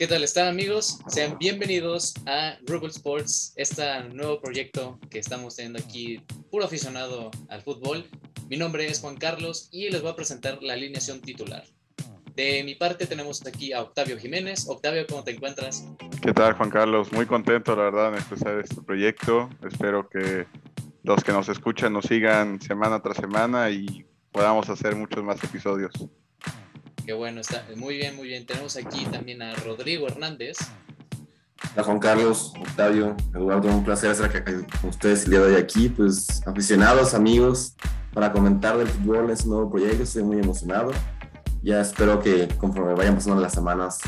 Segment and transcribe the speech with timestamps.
[0.00, 0.98] ¿Qué tal están amigos?
[1.08, 3.84] Sean bienvenidos a Google Sports, este
[4.14, 8.06] nuevo proyecto que estamos teniendo aquí, puro aficionado al fútbol.
[8.48, 11.64] Mi nombre es Juan Carlos y les voy a presentar la alineación titular.
[12.34, 14.66] De mi parte tenemos aquí a Octavio Jiménez.
[14.70, 15.86] Octavio, ¿cómo te encuentras?
[16.22, 17.12] ¿Qué tal Juan Carlos?
[17.12, 19.50] Muy contento la verdad en empezar este proyecto.
[19.70, 20.46] Espero que
[21.02, 25.92] los que nos escuchan nos sigan semana tras semana y podamos hacer muchos más episodios.
[27.10, 28.46] Qué bueno, está muy bien, muy bien.
[28.46, 30.58] Tenemos aquí también a Rodrigo Hernández.
[31.72, 35.88] Hola Juan Carlos, Octavio, Eduardo, un placer estar con ustedes el día de hoy aquí,
[35.88, 37.74] pues aficionados, amigos,
[38.14, 40.92] para comentar del fútbol en este nuevo proyecto, estoy muy emocionado.
[41.64, 43.98] Ya espero que conforme vayan pasando las semanas,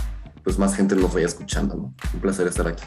[0.44, 1.94] pues más gente nos vaya escuchando, ¿no?
[2.14, 2.84] Un placer estar aquí.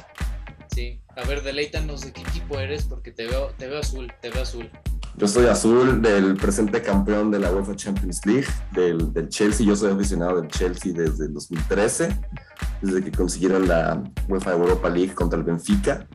[0.73, 4.29] Sí, a ver, deleítanos de qué equipo eres porque te veo, te veo azul, te
[4.29, 4.71] veo azul.
[5.17, 9.65] Yo soy azul del presente campeón de la UEFA Champions League, del, del, Chelsea.
[9.65, 12.19] Yo soy aficionado del Chelsea desde el 2013,
[12.81, 16.05] desde que consiguieron la UEFA Europa League contra el Benfica.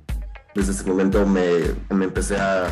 [0.54, 2.66] Desde ese momento me, me empecé a,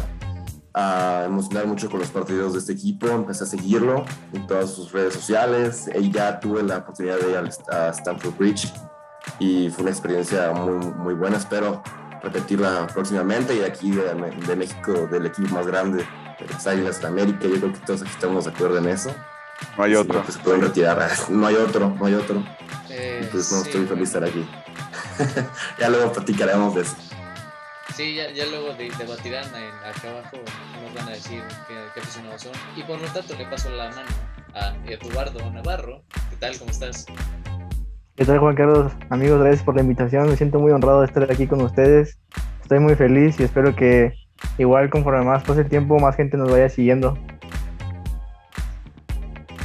[0.75, 4.93] a, emocionar mucho con los partidos de este equipo, empecé a seguirlo en todas sus
[4.93, 7.37] redes sociales y ya tuve la oportunidad de ir
[7.73, 8.71] a Stamford Bridge
[9.39, 11.39] y fue una experiencia muy, muy buena.
[11.39, 11.83] Espero
[12.23, 14.15] repetirla próximamente y aquí de,
[14.47, 16.05] de, México, del equipo más grande, de
[16.47, 19.15] las Águilas de América, yo creo que todos aquí estamos de acuerdo en eso.
[19.77, 20.23] No hay otro.
[20.23, 22.43] Pues se pueden retirar, no hay otro, no hay otro.
[22.91, 24.49] Eh, Entonces no sí, estoy feliz de estar aquí.
[25.79, 26.97] ya luego platicaremos de eso.
[27.95, 30.37] Sí, ya, ya luego de, debatirán en, acá abajo,
[30.83, 32.53] nos van a decir qué, qué aficionados son.
[32.77, 34.09] Y por lo tanto le paso la mano
[34.55, 36.05] a Eduardo Navarro.
[36.31, 36.57] ¿Qué tal?
[36.59, 37.07] ¿Cómo estás?
[38.15, 38.93] ¿Qué tal Juan Carlos?
[39.11, 40.29] Amigos, gracias por la invitación.
[40.29, 42.19] Me siento muy honrado de estar aquí con ustedes.
[42.63, 44.13] Estoy muy feliz y espero que
[44.59, 47.17] igual conforme más pase el tiempo, más gente nos vaya siguiendo.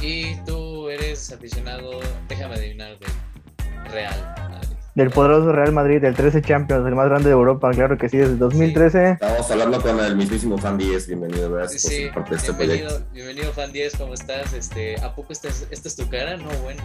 [0.00, 4.76] Y tú eres aficionado, déjame adivinar, del Real Madrid.
[4.94, 8.18] Del poderoso Real Madrid, del 13 Champions, el más grande de Europa, claro que sí,
[8.18, 8.98] desde 2013.
[8.98, 9.12] Sí.
[9.12, 12.52] Estamos hablando con el mismísimo Fan 10, bienvenido, gracias sí, por ser parte de este
[12.52, 13.12] bienvenido, proyecto.
[13.14, 14.52] Bienvenido Fan 10, ¿cómo estás?
[14.52, 16.36] Este, ¿A poco esta es, esta es tu cara?
[16.36, 16.82] No, bueno.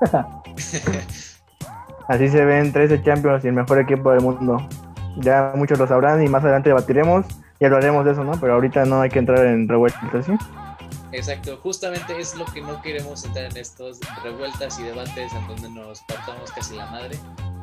[2.08, 4.68] Así se ven 13 Champions y el mejor equipo del mundo.
[5.16, 7.26] Ya muchos lo sabrán y más adelante debatiremos
[7.60, 8.32] y hablaremos de eso, ¿no?
[8.40, 10.32] Pero ahorita no hay que entrar en revueltas, ¿sí?
[11.12, 15.68] Exacto, justamente es lo que no queremos entrar en estos revueltas y debates en donde
[15.68, 17.18] nos partamos casi la madre.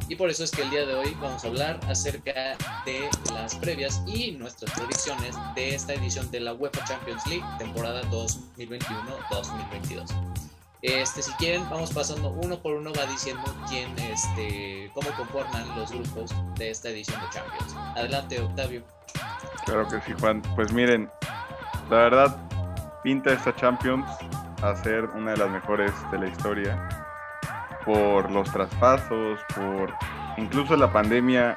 [0.08, 2.56] Y por eso es que el día de hoy vamos a hablar acerca
[2.86, 8.02] de las previas y nuestras predicciones de esta edición de la UEFA Champions League, temporada
[8.58, 10.49] 2021-2022.
[10.82, 15.92] Este, si quieren, vamos pasando uno por uno, va diciendo quién, este, cómo conforman los
[15.92, 17.76] grupos de esta edición de Champions.
[17.98, 18.84] Adelante, Octavio.
[19.66, 20.42] Claro que sí, Juan.
[20.56, 21.10] Pues miren,
[21.90, 22.38] la verdad,
[23.04, 24.10] pinta esta Champions
[24.62, 26.90] a ser una de las mejores de la historia.
[27.84, 29.94] Por los traspasos, por
[30.38, 31.56] incluso la pandemia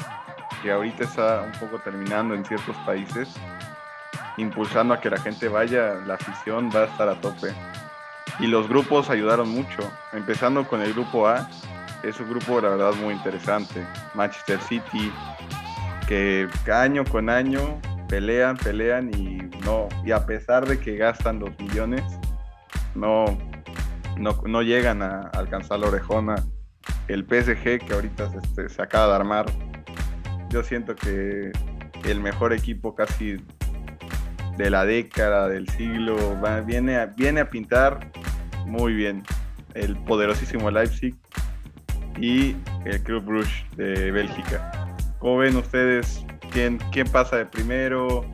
[0.63, 3.29] que ahorita está un poco terminando en ciertos países,
[4.37, 7.55] impulsando a que la gente vaya, la afición va a estar a tope
[8.43, 11.49] y los grupos ayudaron mucho, empezando con el grupo A,
[12.03, 15.13] es un grupo la verdad muy interesante, Manchester City,
[16.09, 21.57] que año con año pelean, pelean y no, y a pesar de que gastan los
[21.61, 22.03] millones,
[22.97, 23.27] no,
[24.19, 26.35] no, no llegan a alcanzar la orejona.
[27.07, 29.47] El PSG que ahorita se, se acaba de armar,
[30.51, 31.53] yo siento que
[32.05, 33.37] el mejor equipo casi
[34.57, 36.17] de la década, del siglo,
[36.67, 38.11] viene, viene a pintar
[38.67, 39.23] muy bien
[39.75, 41.15] el poderosísimo Leipzig
[42.19, 44.97] y el Club Brugge de Bélgica.
[45.19, 48.25] ¿Cómo ven ustedes quién, quién pasa de primero?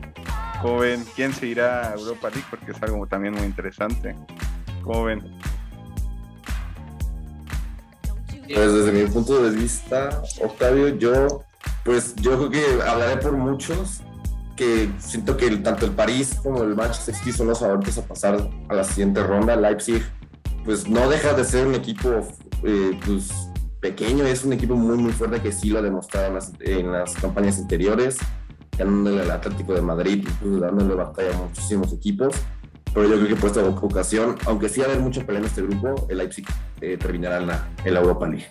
[0.61, 2.45] ¿Cómo ven quién se irá a Europa League?
[2.49, 4.15] Porque es algo también muy interesante.
[4.83, 5.21] ¿Cómo ven?
[8.53, 11.45] Pues desde mi punto de vista, Octavio, yo
[11.83, 14.01] pues yo creo que hablaré por muchos
[14.55, 18.49] que siento que tanto el París como el Manchester City son los favoritos a pasar
[18.67, 19.55] a la siguiente ronda.
[19.55, 20.03] Leipzig,
[20.69, 22.27] pues no deja de ser un equipo
[22.63, 23.31] eh, pues,
[23.79, 26.91] pequeño, es un equipo muy, muy fuerte que sí lo ha demostrado en las, en
[26.91, 28.19] las campañas anteriores,
[28.77, 32.35] ganándole al Atlético de Madrid, incluso dándole batalla a muchísimos equipos.
[32.93, 35.47] Pero yo creo que por esta ocasión, aunque sí va a haber mucha pelea en
[35.47, 36.45] este grupo, el Leipzig
[36.81, 38.45] eh, terminará en la, en la Europa League.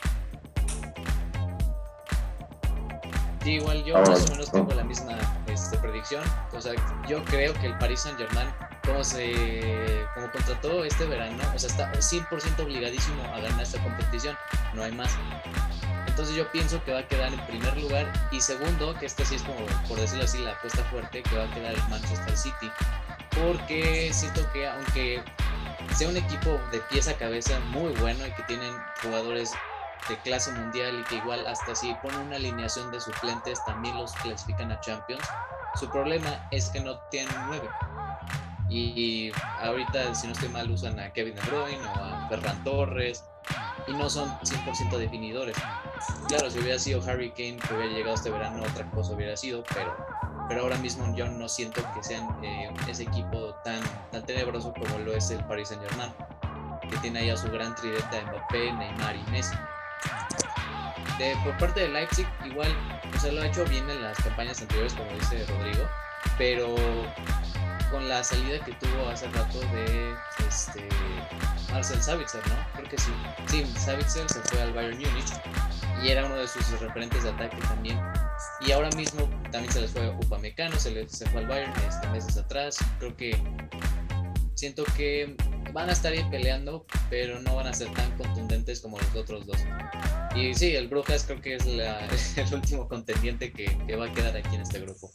[3.44, 6.24] Sí, igual yo más o menos tengo la misma este, predicción.
[6.52, 6.72] O sea,
[7.08, 8.48] yo creo que el Paris Saint Germain,
[8.84, 14.36] como se como contrató este verano, o sea, está 100% obligadísimo a ganar esta competición.
[14.74, 15.10] No hay más.
[16.06, 19.36] Entonces yo pienso que va a quedar en primer lugar y segundo, que este sí
[19.36, 22.72] es como, por decirlo así, la apuesta fuerte, que va a quedar el Manchester City.
[23.30, 25.22] Porque siento que aunque
[25.94, 28.72] sea un equipo de pieza a cabeza muy bueno y que tienen
[29.02, 29.52] jugadores
[30.22, 34.72] clase mundial y que igual hasta si ponen una alineación de suplentes también los clasifican
[34.72, 35.24] a Champions.
[35.74, 37.68] Su problema es que no tienen nueve.
[38.68, 43.24] Y ahorita, si no estoy mal, usan a Kevin De Bruyne o a Ferran Torres
[43.86, 45.56] y no son 100% definidores.
[46.28, 49.64] Claro, si hubiera sido Harry Kane que hubiera llegado este verano, otra cosa hubiera sido,
[49.74, 49.96] pero,
[50.48, 53.80] pero ahora mismo yo no siento que sean eh, ese equipo tan,
[54.12, 56.12] tan tenebroso como lo es el Paris Saint Germain,
[56.90, 59.56] que tiene ahí a su gran tridente de Mbappé, Neymar y Messi.
[61.18, 62.72] De, por parte de Leipzig, igual,
[63.14, 65.88] o sea, lo ha hecho bien en las campañas anteriores, como dice Rodrigo,
[66.36, 66.76] pero
[67.90, 70.14] con la salida que tuvo hace rato de
[70.46, 70.88] este,
[71.72, 72.54] Marcel Savitzer, ¿no?
[72.74, 73.12] Creo que sí.
[73.48, 75.32] Sí, Savitzer se fue al Bayern Munich
[76.02, 78.00] y era uno de sus referentes de ataque también.
[78.60, 82.06] Y ahora mismo también se les fue Upamecano, se les se fue al Bayern este,
[82.08, 82.78] meses atrás.
[82.98, 83.36] Creo que
[84.54, 85.36] siento que
[85.72, 89.46] van a estar ahí peleando, pero no van a ser tan contundentes como los otros
[89.46, 89.64] dos.
[90.34, 92.06] Y sí, el Brujas creo que es la,
[92.36, 95.10] el último contendiente que, que va a quedar aquí en este grupo.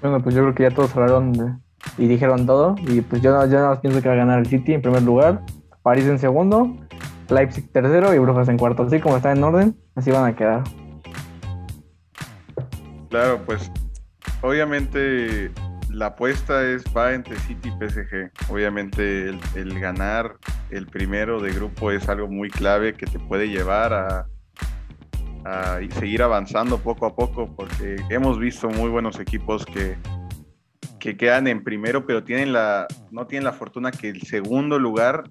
[0.00, 1.62] Bueno, pues yo creo que ya todos hablaron
[1.96, 2.76] y dijeron todo.
[2.86, 5.02] Y pues yo, yo nada más pienso que va a ganar el City en primer
[5.02, 5.42] lugar,
[5.82, 6.76] París en segundo,
[7.28, 8.84] Leipzig tercero y Brujas en cuarto.
[8.84, 10.62] Así como están en orden, así van a quedar.
[13.10, 13.70] Claro, pues
[14.42, 15.50] obviamente
[15.90, 18.30] la apuesta es va entre City y PSG.
[18.50, 20.36] Obviamente el, ganar
[20.70, 24.26] el primero de grupo es algo muy clave que te puede llevar a,
[25.44, 29.96] a seguir avanzando poco a poco porque hemos visto muy buenos equipos que,
[31.00, 35.30] que quedan en primero pero tienen la, no tienen la fortuna que el segundo lugar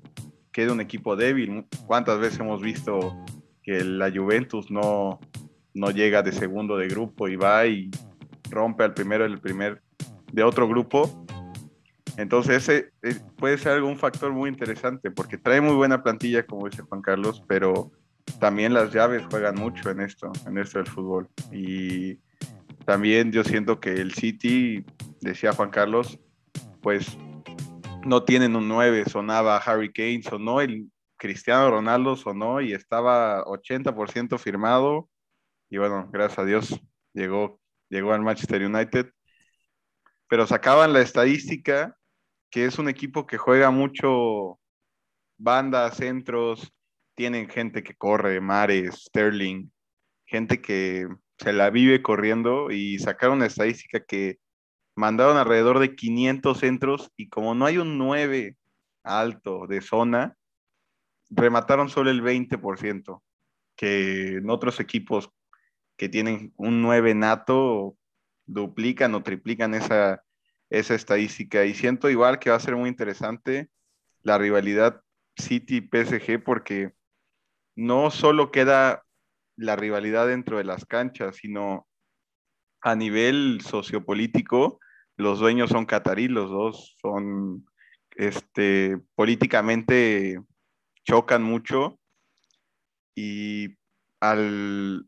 [0.51, 1.67] quede un equipo débil.
[1.85, 3.15] ¿Cuántas veces hemos visto
[3.61, 5.19] que la Juventus no,
[5.75, 7.91] no llega de segundo de grupo y va y
[8.49, 9.83] rompe al primero el primer
[10.31, 11.25] de otro grupo.
[12.17, 16.67] Entonces ese eh, puede ser algún factor muy interesante porque trae muy buena plantilla, como
[16.67, 17.91] dice Juan Carlos, pero
[18.39, 21.29] también las llaves juegan mucho en esto, en esto del fútbol.
[21.51, 22.19] Y
[22.85, 24.83] también yo siento que el City,
[25.21, 26.19] decía Juan Carlos,
[26.81, 27.17] pues
[28.05, 34.37] no tienen un 9, sonaba Harry Kane, sonó el Cristiano Ronaldo, sonó y estaba 80%
[34.37, 35.09] firmado.
[35.69, 36.81] Y bueno, gracias a Dios
[37.13, 37.59] llegó,
[37.89, 39.07] llegó al Manchester United
[40.27, 41.97] pero sacaban la estadística
[42.49, 44.59] que es un equipo que juega mucho
[45.37, 46.73] bandas, centros,
[47.15, 49.69] tienen gente que corre, Mares, Sterling,
[50.25, 51.07] gente que
[51.37, 54.39] se la vive corriendo y sacaron la estadística que
[54.95, 58.55] mandaron alrededor de 500 centros y como no hay un 9
[59.03, 60.35] alto de zona,
[61.29, 63.21] remataron solo el 20%,
[63.75, 65.29] que en otros equipos
[65.97, 67.97] que tienen un 9 nato
[68.47, 70.23] duplican o triplican esa,
[70.69, 71.65] esa estadística.
[71.65, 73.69] Y siento igual que va a ser muy interesante
[74.23, 75.01] la rivalidad
[75.37, 76.93] City-PSG porque
[77.75, 79.03] no solo queda
[79.55, 81.87] la rivalidad dentro de las canchas, sino
[82.81, 84.79] a nivel sociopolítico,
[85.15, 87.65] los dueños son catarí, los dos son
[88.15, 90.39] este, políticamente
[91.03, 91.99] chocan mucho
[93.15, 93.77] y
[94.19, 95.07] al,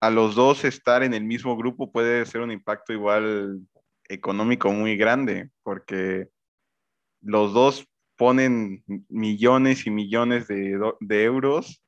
[0.00, 3.60] a los dos estar en el mismo grupo puede ser un impacto igual
[4.08, 6.28] económico muy grande, porque
[7.20, 7.86] los dos
[8.16, 11.82] ponen millones y millones de, de, euros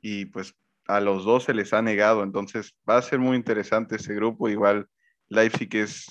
[0.00, 0.54] y pues
[0.86, 4.48] a los dos se les ha negado, entonces va a ser muy interesante ese grupo,
[4.48, 4.88] igual
[5.28, 6.06] Leipzig es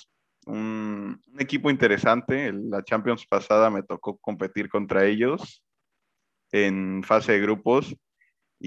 [0.46, 5.62] un, un equipo interesante, la Champions pasada me tocó competir contra ellos
[6.52, 7.94] en fase de grupos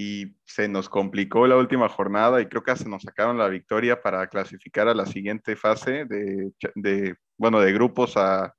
[0.00, 4.00] y se nos complicó la última jornada y creo que hasta nos sacaron la victoria
[4.00, 8.54] para clasificar a la siguiente fase de, de bueno, de grupos a,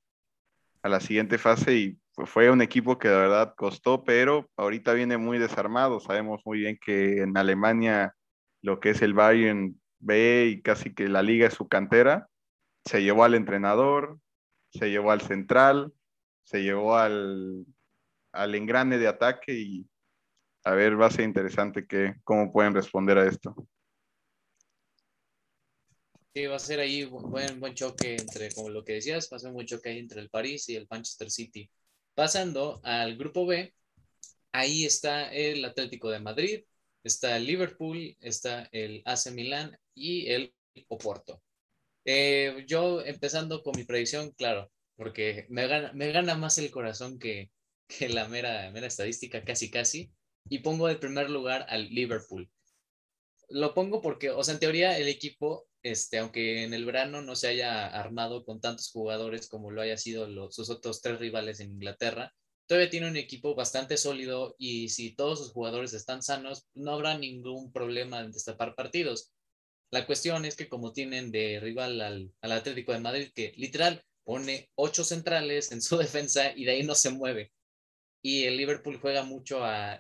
[0.82, 5.18] a, la siguiente fase y fue un equipo que de verdad costó, pero ahorita viene
[5.18, 6.02] muy desarmado.
[6.02, 8.14] Sabemos muy bien que en Alemania
[8.62, 12.28] lo que es el Bayern B y casi que la liga es su cantera,
[12.84, 14.20] se llevó al entrenador,
[14.72, 15.94] se llevó al central,
[16.44, 17.66] se llevó al,
[18.34, 19.90] al engrane de ataque y
[20.64, 23.56] a ver, va a ser interesante que, cómo pueden responder a esto.
[26.34, 29.38] Sí, va a ser ahí un buen, buen choque entre, como lo que decías, va
[29.38, 31.70] a ser un buen choque ahí entre el París y el Manchester City.
[32.14, 33.74] Pasando al grupo B,
[34.52, 36.64] ahí está el Atlético de Madrid,
[37.04, 40.54] está el Liverpool, está el AC Milán y el
[40.88, 41.42] Oporto.
[42.06, 47.20] Eh, yo empezando con mi predicción, claro, porque me gana, me gana más el corazón
[47.20, 47.52] que,
[47.88, 50.12] que la mera, mera estadística, casi casi
[50.50, 52.50] y pongo de primer lugar al Liverpool.
[53.50, 57.36] Lo pongo porque, o sea, en teoría el equipo, este, aunque en el verano no
[57.36, 61.72] se haya armado con tantos jugadores como lo haya sido sus otros tres rivales en
[61.72, 62.34] Inglaterra,
[62.68, 67.18] todavía tiene un equipo bastante sólido y si todos sus jugadores están sanos, no habrá
[67.18, 69.32] ningún problema en destapar partidos.
[69.92, 74.70] La cuestión es que como tienen de rival al, Atlético de Madrid, que literal pone
[74.76, 77.52] ocho centrales en su defensa y de ahí no se mueve.
[78.22, 80.00] Y el Liverpool juega mucho a,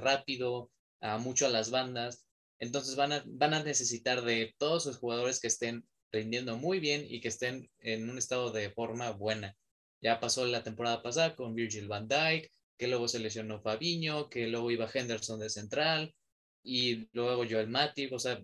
[0.00, 2.26] rápido, a mucho a las bandas.
[2.58, 7.28] Entonces van a, necesitar de todos sus jugadores que estén rindiendo muy bien y que
[7.28, 9.56] estén en un estado de forma buena.
[10.02, 14.46] Ya pasó la temporada pasada con Virgil van Dijk, que luego se lesionó Fabiño, que
[14.46, 16.14] luego iba Henderson de central
[16.62, 18.42] y luego Joel Matip, o sea,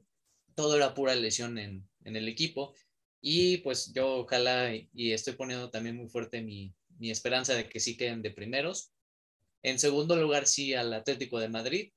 [0.55, 2.75] todo era pura lesión en, el equipo.
[3.21, 7.81] Y pues yo ojalá y estoy poniendo también muy fuerte mi, mi esperanza de que
[7.81, 8.93] sí queden de primeros.
[9.63, 11.93] En segundo lugar, sí, al Atlético de Madrid,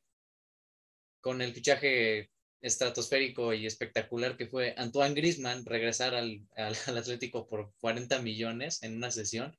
[1.22, 2.30] con el fichaje
[2.62, 9.12] estratosférico y espectacular que fue Antoine Grisman regresar al, Atlético por 40 millones en una
[9.12, 9.58] sesión,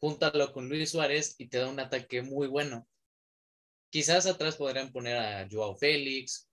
[0.00, 2.86] júntalo con Luis Suárez y te da un ataque muy bueno.
[3.90, 6.48] Quizás atrás podrían poner a Joao Félix,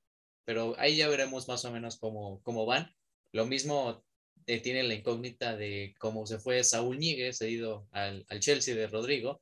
[0.45, 2.93] pero ahí ya veremos más o menos cómo, cómo van.
[3.31, 4.03] Lo mismo
[4.45, 8.87] eh, tiene la incógnita de cómo se fue Saúl Ñíguez, cedido al, al Chelsea de
[8.87, 9.41] Rodrigo.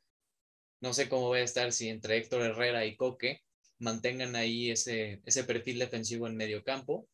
[0.80, 3.42] No sé cómo va a estar si entre Héctor Herrera y Coque
[3.80, 7.08] mantengan ahí ese, ese perfil defensivo en medio campo,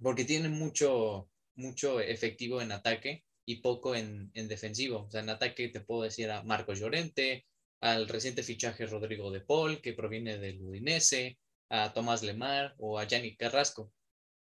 [0.00, 5.04] porque tienen mucho, mucho efectivo en ataque y poco en, en defensivo.
[5.04, 7.46] O sea, en ataque te puedo decir a Marcos Llorente,
[7.80, 13.06] al reciente fichaje Rodrigo de Paul, que proviene del Udinese, a Tomás Lemar o a
[13.06, 13.92] Yannick Carrasco.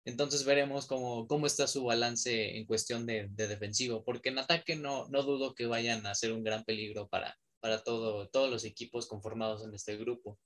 [0.05, 4.75] Entonces veremos cómo, cómo está su balance en cuestión de, de, defensivo, porque en ataque
[4.75, 7.35] no, no dudo que vayan a ser un gran peligro para,
[7.65, 10.39] para todo, todos los equipos conformados en este grupo.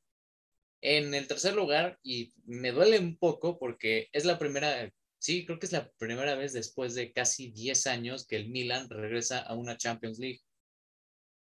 [0.80, 5.60] En el tercer lugar, y me duele un poco porque es la primera, sí, creo
[5.60, 9.54] que es la primera vez después de casi 10 años que el Milan regresa a
[9.54, 10.40] una Champions League.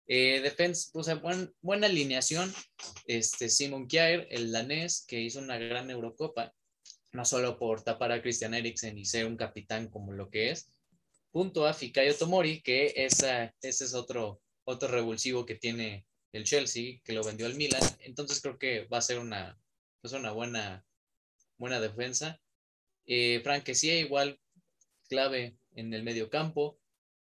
[0.08, 0.46] Eh,
[0.92, 1.22] o sea,
[1.62, 2.52] buena alineación.
[3.06, 6.52] Este, Simon Kjaer, el danés, que hizo una gran Eurocopa,
[7.12, 10.68] no solo por tapar a Christian Eriksen y ser un capitán como lo que es,
[11.30, 17.00] junto a Fikayo Tomori, que esa, ese es otro, otro revulsivo que tiene el Chelsea,
[17.04, 17.82] que lo vendió al Milan.
[18.00, 19.58] Entonces creo que va a ser una,
[20.00, 20.84] pues una buena,
[21.58, 22.40] buena defensa.
[23.06, 24.40] Eh, Frank que sí, igual
[25.08, 26.78] clave en el medio campo.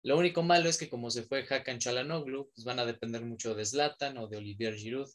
[0.03, 3.55] Lo único malo es que como se fue Hakan Chalanoglu, pues van a depender mucho
[3.55, 5.09] de Zlatan o de Olivier Giroud.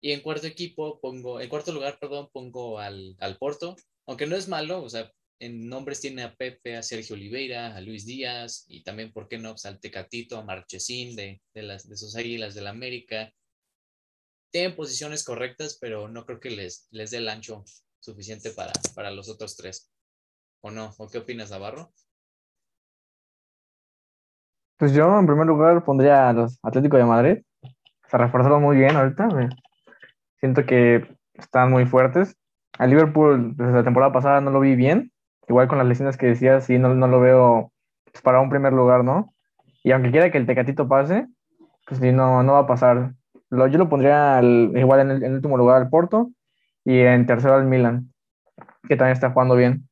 [0.00, 3.76] Y en cuarto equipo pongo, en cuarto lugar, perdón, pongo al, al Porto,
[4.06, 7.80] aunque no es malo, o sea, en nombres tiene a Pepe, a Sergio Oliveira, a
[7.80, 9.50] Luis Díaz y también, ¿por qué no?
[9.50, 13.30] Pues al Tecatito, a Marchesín de, de, las, de sus águilas del América.
[14.50, 17.64] Tienen posiciones correctas, pero no creo que les, les dé el ancho
[18.00, 19.92] suficiente para, para los otros tres.
[20.62, 20.94] ¿O no?
[20.98, 21.92] ¿O qué opinas, Navarro?
[24.78, 27.42] Pues yo en primer lugar pondría a los Atlético de Madrid.
[28.10, 29.28] Se reforzaron muy bien ahorita.
[30.38, 32.36] Siento que están muy fuertes.
[32.78, 35.12] A Liverpool desde la temporada pasada no lo vi bien,
[35.48, 37.72] igual con las lesiones que decías, sí, no, no lo veo
[38.04, 39.34] pues, para un primer lugar, ¿no?
[39.82, 41.26] Y aunque quiera que el Tecatito pase,
[41.86, 43.14] pues sí, no, no va a pasar.
[43.50, 46.32] Lo, yo lo pondría igual en el, último lugar al Porto
[46.84, 48.12] y en tercero al Milan,
[48.88, 49.88] que también está jugando bien.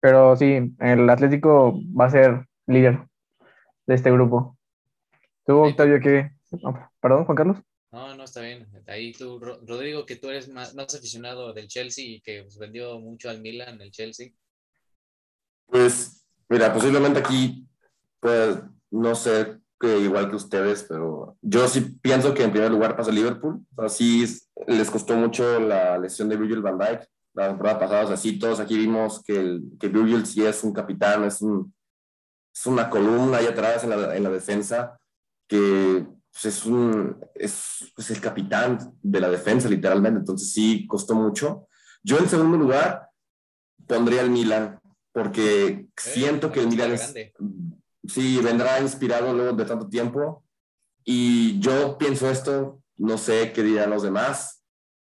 [0.00, 3.06] Pero sí, el Atlético va a ser líder
[3.86, 4.56] de este grupo.
[5.44, 6.30] ¿Tú, Octavio, qué?
[7.00, 7.58] perdón, Juan Carlos.
[7.90, 8.66] No, no, está bien.
[8.86, 12.98] Ahí tú, Rodrigo, que tú eres más, más aficionado del Chelsea y que pues, vendió
[12.98, 14.30] mucho al Milan, el Chelsea.
[15.66, 17.66] Pues, mira, posiblemente aquí,
[18.20, 18.58] pues,
[18.90, 23.10] no sé, que igual que ustedes, pero yo sí pienso que en primer lugar pasa
[23.10, 23.66] Liverpool.
[23.76, 24.24] Así
[24.68, 27.04] les costó mucho la lesión de Virgil van Dijk
[27.34, 28.04] la temporada pasada.
[28.04, 31.42] O sea, sí, todos aquí vimos que, el, que Virgil sí es un capitán, es,
[31.42, 31.74] un,
[32.54, 34.96] es una columna ahí atrás en la, en la defensa
[35.48, 40.20] que pues, es, un, es pues, el capitán de la defensa, literalmente.
[40.20, 41.66] Entonces sí, costó mucho.
[42.04, 43.08] Yo en segundo lugar
[43.86, 44.80] pondría el Milan
[45.12, 46.96] porque siento que Milan
[48.08, 50.44] sí vendrá inspirado luego de tanto tiempo
[51.04, 54.62] y yo pienso esto, no sé qué dirán los demás.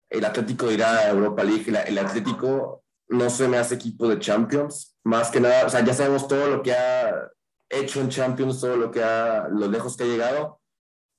[0.10, 4.96] El Atlético irá a Europa League, el Atlético no se me hace equipo de Champions,
[5.04, 7.30] más que nada, o sea, ya sabemos todo lo que ha
[7.70, 10.62] hecho en Champions, todo lo que ha, lo lejos que ha llegado,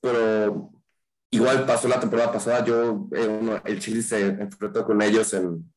[0.00, 0.71] pero
[1.30, 5.73] igual pasó la temporada pasada, yo, eh, el Chile se enfrentó con ellos en,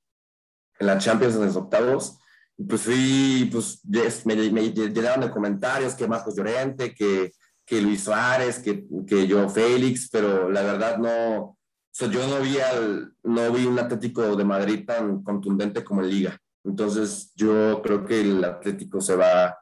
[0.79, 2.20] en la Champions en los octavos
[2.67, 3.81] pues fui, pues
[4.25, 7.31] me, me llenaron de comentarios que Marcos Llorente, que,
[7.65, 11.57] que Luis Suárez, que, que yo Félix, pero la verdad no,
[11.99, 16.37] yo no vi, al, no vi un Atlético de Madrid tan contundente como en Liga.
[16.63, 19.57] Entonces yo creo que el Atlético se va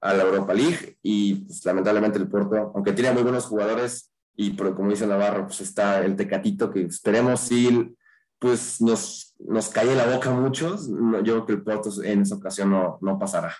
[0.00, 4.54] a la Europa League y pues, lamentablemente el Porto, aunque tiene muy buenos jugadores, Y
[4.54, 7.96] como dice Navarro, pues está el Tecatito que esperemos si
[8.38, 10.88] pues nos, nos cae en la boca a muchos.
[10.88, 13.56] yo creo que el Porto en esa ocasión no, no pasará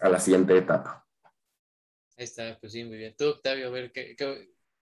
[0.00, 1.06] a la siguiente etapa.
[2.16, 3.14] Ahí está, pues sí, muy bien.
[3.16, 4.14] Tú, Octavio, a ver, ¿qué,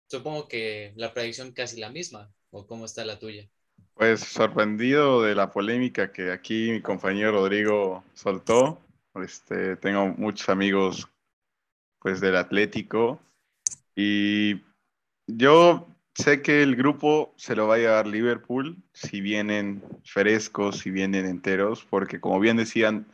[0.07, 3.47] supongo que la predicción casi la misma, ¿o cómo está la tuya?
[3.93, 8.79] Pues sorprendido de la polémica que aquí mi compañero Rodrigo soltó.
[9.15, 11.07] Este, tengo muchos amigos
[11.99, 13.19] pues del Atlético
[13.95, 14.61] y
[15.27, 15.85] yo
[16.15, 21.25] sé que el grupo se lo va a llevar Liverpool si vienen frescos, si vienen
[21.25, 23.07] enteros, porque como bien decían,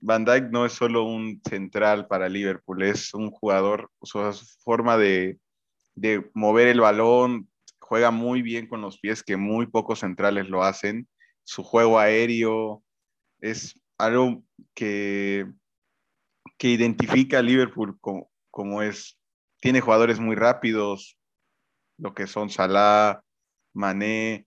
[0.00, 4.20] Van Dijk no es solo un central para Liverpool, es un jugador, su
[4.64, 5.38] forma de,
[5.94, 10.64] de mover el balón, juega muy bien con los pies, que muy pocos centrales lo
[10.64, 11.08] hacen.
[11.44, 12.82] Su juego aéreo
[13.40, 14.42] es algo
[14.74, 15.46] que,
[16.58, 19.18] que identifica a Liverpool como, como es.
[19.60, 21.18] Tiene jugadores muy rápidos,
[21.98, 23.22] lo que son Salah,
[23.74, 24.46] Mané,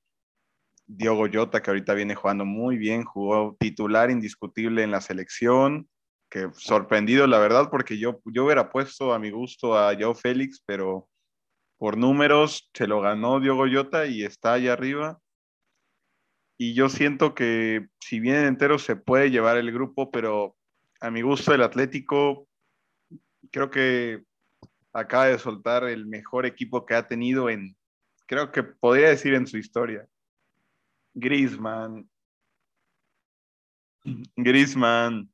[0.88, 5.90] Diogo Jota, que ahorita viene jugando muy bien, jugó titular indiscutible en la selección,
[6.30, 10.62] que sorprendido la verdad, porque yo, yo hubiera puesto a mi gusto a Joe Félix,
[10.66, 11.08] pero
[11.78, 15.20] por números se lo ganó Diogo Jota y está allá arriba.
[16.58, 20.56] Y yo siento que si vienen enteros se puede llevar el grupo, pero
[21.02, 22.48] a mi gusto el Atlético
[23.52, 24.24] creo que
[24.96, 27.76] acaba de soltar el mejor equipo que ha tenido en,
[28.26, 30.08] creo que podría decir en su historia.
[31.14, 32.10] Griezmann,
[34.36, 35.30] Griezmann,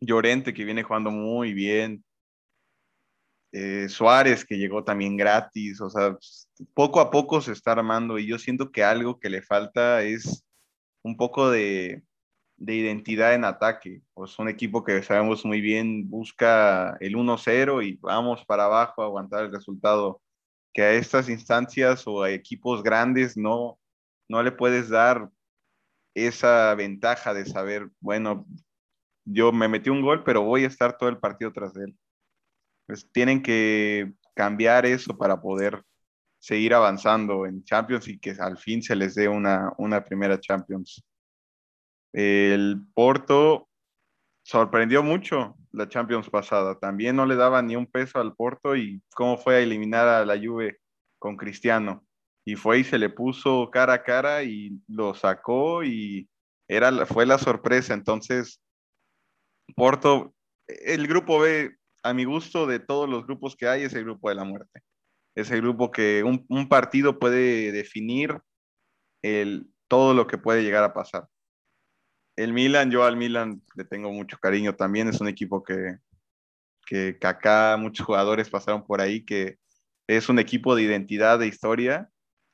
[0.00, 2.02] Llorente que viene jugando muy bien,
[3.52, 6.16] eh, Suárez que llegó también gratis, o sea,
[6.72, 10.42] poco a poco se está armando y yo siento que algo que le falta es
[11.02, 12.02] un poco de,
[12.62, 14.02] de identidad en ataque.
[14.14, 19.06] Pues un equipo que sabemos muy bien busca el 1-0 y vamos para abajo a
[19.06, 20.22] aguantar el resultado.
[20.72, 23.78] Que a estas instancias o a equipos grandes no,
[24.28, 25.28] no le puedes dar
[26.14, 28.46] esa ventaja de saber, bueno,
[29.24, 31.98] yo me metí un gol, pero voy a estar todo el partido tras de él.
[32.86, 35.82] Pues tienen que cambiar eso para poder
[36.38, 41.04] seguir avanzando en Champions y que al fin se les dé una, una primera Champions.
[42.12, 43.68] El Porto
[44.44, 46.78] sorprendió mucho la Champions pasada.
[46.78, 50.24] También no le daba ni un peso al Porto y cómo fue a eliminar a
[50.24, 50.78] la Juve
[51.18, 52.04] con Cristiano
[52.44, 56.28] y fue y se le puso cara a cara y lo sacó y
[56.68, 57.94] era, fue la sorpresa.
[57.94, 58.60] Entonces,
[59.76, 60.34] Porto,
[60.66, 64.28] el grupo B, a mi gusto, de todos los grupos que hay, es el grupo
[64.28, 64.80] de la muerte.
[65.36, 68.38] Es el grupo que un, partido puede definir
[69.88, 71.28] todo lo que puede llegar a pasar.
[72.36, 75.98] El Milan, yo al Milan le tengo mucho cariño también, es un equipo que,
[76.86, 79.58] que, acá muchos jugadores pasaron por ahí, que
[80.06, 82.10] es un equipo de identidad, de historia,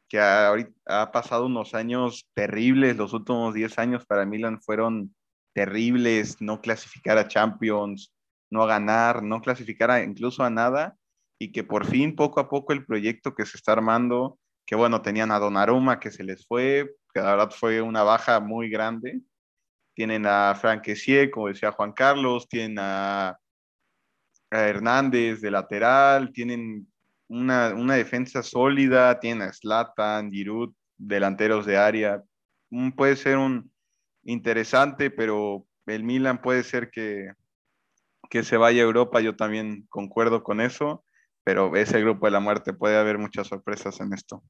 [0.09, 0.53] que ha,
[0.87, 5.14] ha pasado unos años terribles, los últimos 10 años para Milan fueron
[5.55, 8.12] terribles, no clasificar a Champions,
[8.51, 10.97] no ganar, no clasificar incluso a nada,
[11.38, 15.03] y que por fin poco a poco el proyecto que se está armando, que bueno,
[15.03, 19.21] tenían a Donnarumma que se les fue, que la verdad fue una baja muy grande,
[19.99, 20.87] tienen a Frank
[21.33, 23.37] como decía Juan Carlos, tienen a,
[24.49, 26.87] Hernández de lateral, tienen
[27.27, 32.23] una, defensa sólida, tiene a Zlatan, Giroud, delanteros de área.
[32.71, 33.73] Mm, puede ser un
[34.23, 37.33] interesante, pero el Milan puede ser que,
[38.31, 41.05] que se vaya a Europa, yo también concuerdo con eso,
[41.43, 44.45] pero ese grupo de la muerte puede haber muchas sorpresas en esto.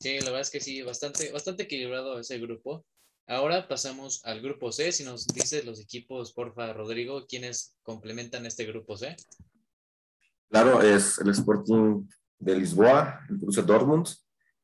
[0.00, 2.84] Sí, la verdad es que sí, bastante, bastante equilibrado ese grupo.
[3.30, 4.90] Ahora pasamos al grupo C.
[4.90, 9.14] Si nos dices los equipos, porfa, Rodrigo, ¿quiénes complementan este grupo C?
[10.48, 14.08] Claro, es el Sporting de Lisboa, el Borussia Dortmund,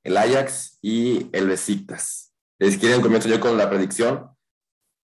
[0.03, 2.33] el Ajax y el Besiktas.
[2.59, 4.31] Si quieren, comienzo yo con la predicción.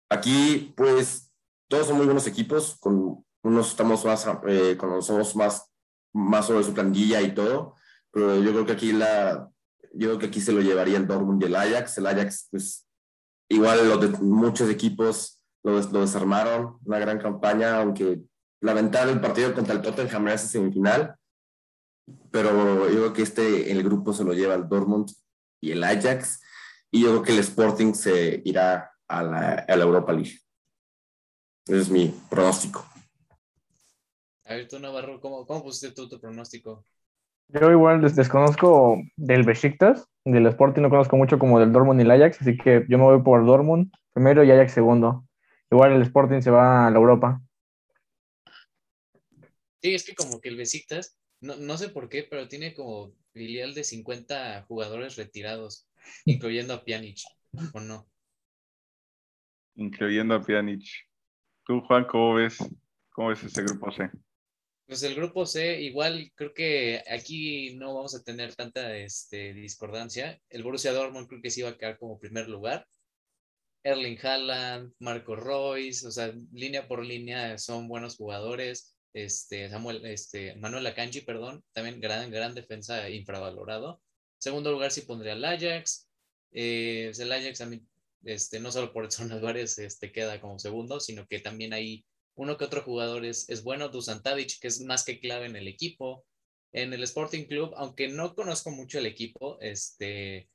[0.08, 1.30] Aquí, pues,
[1.68, 5.70] todos son muy buenos equipos, con unos estamos más, eh, conocemos más,
[6.14, 7.74] más sobre su plantilla y todo,
[8.10, 9.50] pero yo creo que aquí la,
[9.92, 11.98] yo creo que aquí se lo llevaría el Dortmund y el Ajax.
[11.98, 12.86] El Ajax, pues,
[13.50, 18.22] igual los de muchos equipos lo, lo desarmaron, una gran campaña, aunque
[18.62, 21.16] lamentable el partido contra el Tottenham en esa semifinal,
[22.30, 25.10] pero yo creo que este, el grupo se lo lleva el Dortmund
[25.60, 26.40] y el Ajax,
[26.90, 30.38] y yo creo que el Sporting se irá a la, a la Europa League.
[31.66, 32.86] Ese es mi pronóstico.
[34.44, 36.84] A ver, tú, Navarro, ¿cómo, cómo pusiste tú tu pronóstico?
[37.52, 42.10] Yo igual desconozco del Besiktas, del Sporting no conozco mucho como del Dortmund y el
[42.10, 45.24] Ajax, así que yo me voy por Dortmund primero y Ajax segundo.
[45.70, 47.40] Igual el Sporting se va a la Europa.
[49.82, 53.14] Sí, es que como que el Besiktas no, no sé por qué, pero tiene como
[53.32, 55.88] filial de 50 jugadores retirados,
[56.24, 57.18] incluyendo a Pjanic,
[57.72, 58.06] ¿o no?
[59.76, 60.82] Incluyendo a Pjanic.
[61.64, 62.58] Tú, Juan, ¿cómo ves?
[63.10, 64.10] ¿Cómo ves ese grupo C?
[64.90, 70.40] Pues el grupo C, igual creo que aquí no vamos a tener tanta este, discordancia.
[70.48, 72.84] El Borussia Dortmund creo que sí va a quedar como primer lugar.
[73.84, 78.96] Erling Haaland, Marco Royce, o sea, línea por línea son buenos jugadores.
[79.12, 84.02] Este, Samuel, este, Manuel Akanji, perdón, también gran, gran defensa infravalorado.
[84.38, 86.08] Segundo lugar sí pondría al Ajax.
[86.50, 87.80] Eh, el Ajax mí,
[88.24, 92.56] este, no solo por Edson Álvarez este, queda como segundo, sino que también hay uno
[92.56, 95.68] que otro jugador es, es bueno, Dusan Tadic, que es más que clave en el
[95.68, 96.24] equipo.
[96.72, 100.48] En el Sporting Club, aunque no conozco mucho el equipo, este,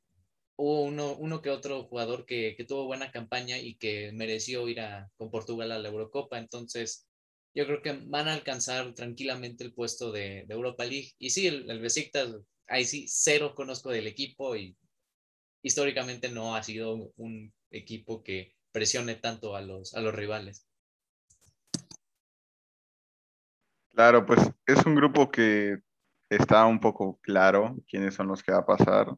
[0.57, 4.79] hubo uno, uno que otro jugador que, que, tuvo buena campaña y que mereció ir
[4.79, 6.38] a, con Portugal a la Eurocopa.
[6.38, 7.07] Entonces,
[7.53, 11.11] yo creo que van a alcanzar tranquilamente el puesto de, de Europa League.
[11.19, 12.35] Y sí, el, el, Besiktas,
[12.67, 14.75] ahí sí, cero conozco del equipo y
[15.63, 20.64] históricamente no ha sido un equipo que presione tanto a los, a los rivales.
[23.95, 25.79] Claro, pues es un grupo que
[26.29, 29.15] está un poco claro quiénes son los que va a pasar.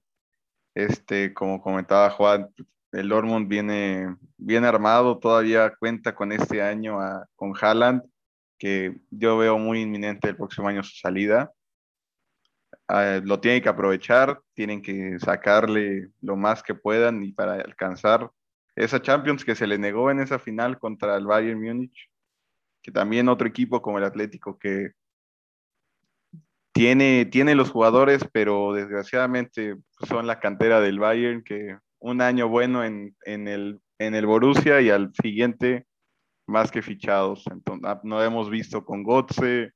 [0.76, 2.48] Este, como comentaba Juan,
[2.92, 8.04] el Dortmund viene bien armado, todavía cuenta con este año a, con Haaland,
[8.60, 11.52] que yo veo muy inminente el próximo año su salida.
[12.88, 18.30] Uh, lo tienen que aprovechar, tienen que sacarle lo más que puedan y para alcanzar
[18.76, 22.12] esa Champions que se le negó en esa final contra el Bayern Múnich,
[22.88, 24.94] que también otro equipo como el Atlético que
[26.72, 29.76] tiene, tiene los jugadores, pero desgraciadamente
[30.08, 34.80] son la cantera del Bayern, que un año bueno en, en, el, en el Borussia
[34.80, 35.86] y al siguiente
[36.48, 37.44] más que fichados.
[37.52, 39.74] Entonces, no hemos visto con Gotze,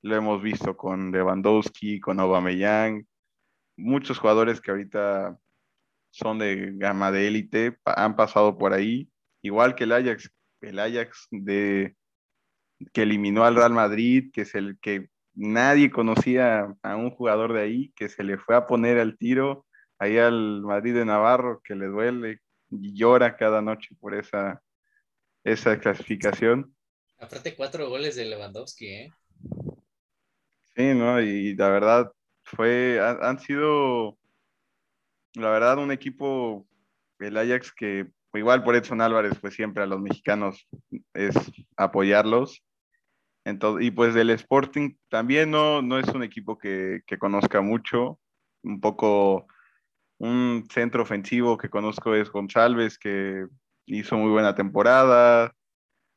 [0.00, 3.06] lo hemos visto con Lewandowski, con Aubameyang,
[3.76, 5.38] muchos jugadores que ahorita
[6.12, 9.10] son de gama de élite, han pasado por ahí,
[9.42, 10.32] igual que el Ajax,
[10.62, 11.97] el Ajax de
[12.92, 17.62] que eliminó al Real Madrid, que es el que nadie conocía a un jugador de
[17.62, 19.66] ahí, que se le fue a poner al tiro
[19.98, 24.62] ahí al Madrid de Navarro, que le duele y llora cada noche por esa,
[25.44, 26.74] esa clasificación.
[27.18, 29.12] Aparte, cuatro goles de Lewandowski, ¿eh?
[30.76, 31.20] Sí, ¿no?
[31.20, 32.12] Y la verdad,
[32.44, 34.16] fue, han, han sido,
[35.34, 36.66] la verdad, un equipo,
[37.18, 40.68] el Ajax, que igual por Edson Álvarez, pues siempre a los mexicanos
[41.14, 41.34] es
[41.76, 42.62] apoyarlos.
[43.80, 48.18] Y pues del Sporting también no, no es un equipo que, que, conozca mucho,
[48.62, 49.46] un poco
[50.18, 53.46] un centro ofensivo que conozco es González, que
[53.86, 55.54] hizo muy buena temporada,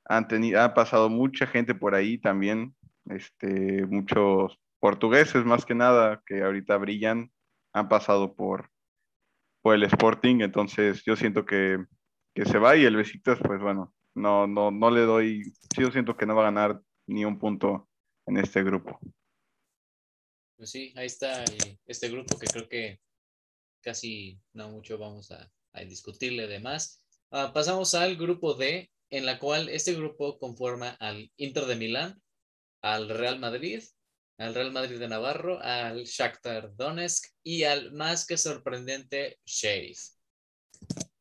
[0.06, 6.22] han, tenido, ha pasado mucha gente por ahí también, este, muchos portugueses más que nada,
[6.26, 7.32] que ahorita brillan,
[7.74, 8.70] han pasado por,
[9.62, 11.78] por el Sporting, entonces yo siento que,
[12.36, 16.18] que se va y el Besiktas, pues bueno, no, no, no le doy, yo siento
[16.18, 17.90] que no va a ganar ni un punto
[18.26, 19.00] en este grupo.
[20.58, 23.00] Pues sí, ahí está el, este grupo que creo que
[23.82, 27.04] casi no mucho vamos a, a discutirle de más.
[27.32, 32.22] Uh, pasamos al grupo D, en la cual este grupo conforma al Inter de Milán,
[32.82, 33.84] al Real Madrid,
[34.38, 40.00] al Real Madrid de Navarro, al Shakhtar Donetsk y al más que sorprendente Sheriff.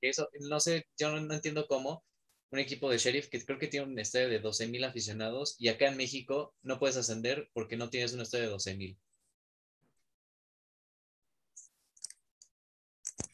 [0.01, 2.05] Eso, no sé, yo no entiendo cómo,
[2.53, 5.69] un equipo de Sheriff que creo que tiene un estadio de 12 mil aficionados y
[5.69, 8.99] acá en México no puedes ascender porque no tienes un estadio de 12 mil.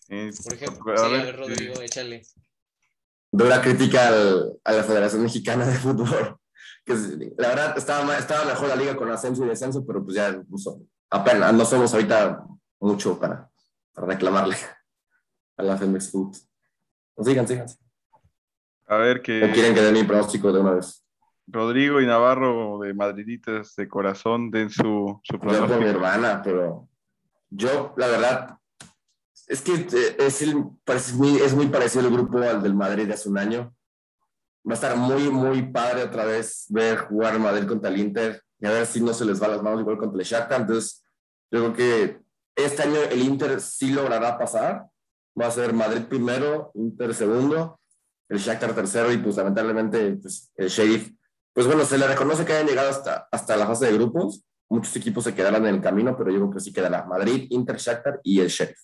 [0.08, 2.22] Sí, Por ejemplo, a sí, a ver, Rodrigo, échale.
[3.32, 6.38] Dura crítica al- a la Federación Mexicana de Fútbol.
[6.86, 10.14] Que es- la verdad estaba, estaba mejor la liga con ascenso y descenso, pero pues
[10.16, 12.46] ya puso- apenas no somos ahorita
[12.78, 13.50] mucho para,
[13.92, 14.54] para reclamarle
[15.56, 16.36] a la Femex Food.
[17.14, 17.66] Pues sigan, sigan.
[18.86, 21.04] A ver ¿O que quieren que dé mi pronóstico de una vez?
[21.48, 25.90] Rodrigo y Navarro de Madriditas de corazón den su, su Yo con mi pronóstico.
[25.90, 26.88] hermana, pero
[27.50, 28.58] yo, la verdad,
[29.46, 33.06] es que eh, es, el, parece muy, es muy parecido el grupo al del Madrid
[33.06, 33.74] de hace un año.
[34.68, 38.66] Va a estar muy, muy padre otra vez ver jugar Madrid contra el Inter y
[38.66, 40.62] a ver si no se les va las manos igual contra el Shakhtar.
[40.62, 41.04] Entonces,
[41.52, 42.20] yo creo que
[42.56, 44.86] este año el Inter sí logrará pasar.
[45.40, 47.78] Va a ser Madrid primero, Inter segundo,
[48.28, 51.10] el Shakhtar tercero y pues lamentablemente pues, el Sheriff.
[51.52, 54.94] Pues bueno, se le reconoce que hayan llegado hasta, hasta la fase de grupos, muchos
[54.96, 58.20] equipos se quedarán en el camino, pero yo creo que sí quedará Madrid, Inter, Shakhtar
[58.22, 58.78] y el Sheriff.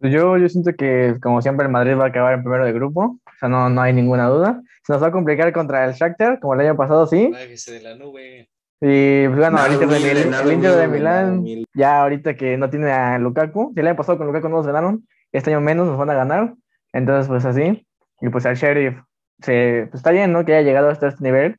[0.00, 3.18] Yo, yo siento que, como siempre, el Madrid va a acabar en primero de grupo.
[3.24, 4.60] O sea, no, no hay ninguna duda.
[4.84, 7.30] Se nos va a complicar contra el Shakhtar, como el año pasado, sí.
[7.32, 8.50] Bájese de la nube.
[8.78, 12.02] Y pues, bueno, el Nada Inter, de, humilde, Mil- nada el Inter de Milán, ya
[12.02, 15.08] ahorita que no tiene a Lukaku, si el año pasado con Lukaku no nos ganaron,
[15.36, 16.54] este año menos nos van a ganar.
[16.92, 17.86] Entonces, pues así.
[18.20, 18.98] Y pues el Sheriff
[19.40, 20.44] se, pues, está bien, ¿no?
[20.44, 21.56] Que haya llegado hasta este nivel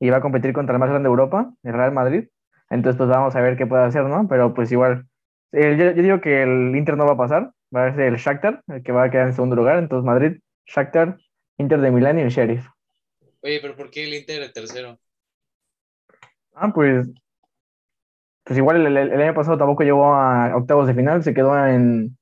[0.00, 2.28] y va a competir contra el más grande de Europa, el Real Madrid.
[2.70, 4.26] Entonces, pues vamos a ver qué puede hacer, ¿no?
[4.28, 5.06] Pero pues igual,
[5.52, 8.16] el- yo, yo digo que el Inter no va a pasar, va a ser el
[8.16, 9.78] Shakhtar, el que va a quedar en segundo lugar.
[9.78, 11.18] Entonces, Madrid, Shakhtar,
[11.58, 12.66] Inter de Milán y el Sheriff.
[13.42, 14.98] Oye, pero ¿por qué el Inter el tercero?
[16.54, 17.08] Ah, pues.
[18.44, 21.56] Pues igual el, el- el año pasado tampoco llegó a octavos de final, se quedó
[21.66, 22.16] en.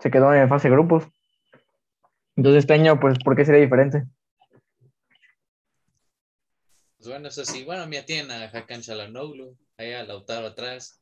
[0.00, 1.04] Se quedó en fase de grupos.
[2.36, 4.04] Entonces este año, pues, ¿por qué sería diferente?
[6.98, 7.64] Pues bueno, eso sí.
[7.64, 11.00] Bueno, mira, tienen a Hakan Çalhanoğlu, ahí a Lautaro atrás.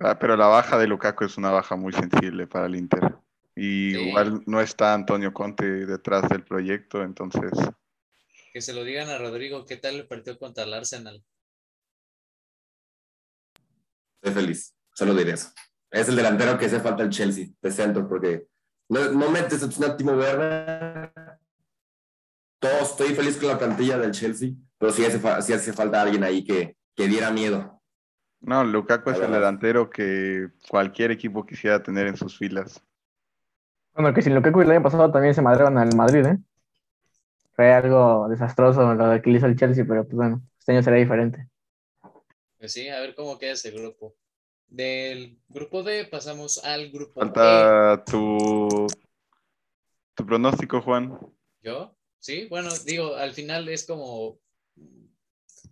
[0.00, 3.16] Ah, pero la baja de Lukaku es una baja muy sensible para el Inter.
[3.56, 4.00] Y Sí.
[4.00, 7.52] igual no está Antonio Conte detrás del proyecto, entonces
[8.52, 11.24] Que se lo digan a Rodrigo, ¿qué tal el partido contra el Arsenal?
[14.22, 15.52] Estoy feliz, solo diré eso.
[15.94, 18.48] Es el delantero que hace falta el Chelsea de centro porque
[18.88, 21.12] no, no me decepciona Timo Werner.
[22.58, 26.24] Todo, estoy feliz con la plantilla del Chelsea, pero sí hace, sí hace falta alguien
[26.24, 27.80] ahí que, que diera miedo.
[28.40, 32.82] no, Lukaku es el delantero que cualquier equipo quisiera tener en sus filas.
[33.94, 36.38] Bueno, que sin Lukaku el año pasado también se madrearon al Madrid, ¿eh?
[37.54, 40.96] Fue algo desastroso lo que le hizo el Chelsea, pero pues bueno, este año será
[40.96, 41.48] diferente.
[42.58, 44.16] Pues sí, a ver cómo queda ese grupo.
[44.74, 47.26] Del grupo D pasamos al grupo E.
[47.26, 48.88] Falta tu,
[50.14, 51.16] tu pronóstico, Juan.
[51.62, 51.96] ¿Yo?
[52.18, 54.40] Sí, bueno, digo, al final es como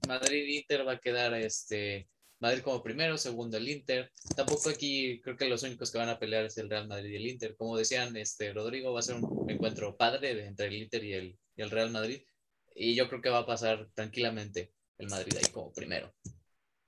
[0.06, 4.12] Madrid-Inter va a quedar este Madrid como primero, segundo el Inter.
[4.36, 7.16] Tampoco aquí creo que los únicos que van a pelear es el Real Madrid y
[7.16, 7.56] el Inter.
[7.56, 11.12] Como decían este Rodrigo, va a ser un encuentro padre de- entre el Inter y
[11.14, 12.22] el, y el Real Madrid.
[12.76, 16.12] Y yo creo que va a pasar tranquilamente el Madrid ahí como primero.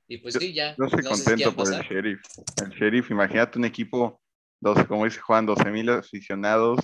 [0.09, 0.75] Y pues sí, ya.
[0.77, 1.81] Yo estoy no sé si contento quieran por el.
[1.83, 2.21] Sheriff.
[2.63, 4.21] El Sheriff, imagínate un equipo,
[4.61, 6.81] 12, como dice Juan, 12 mil aficionados,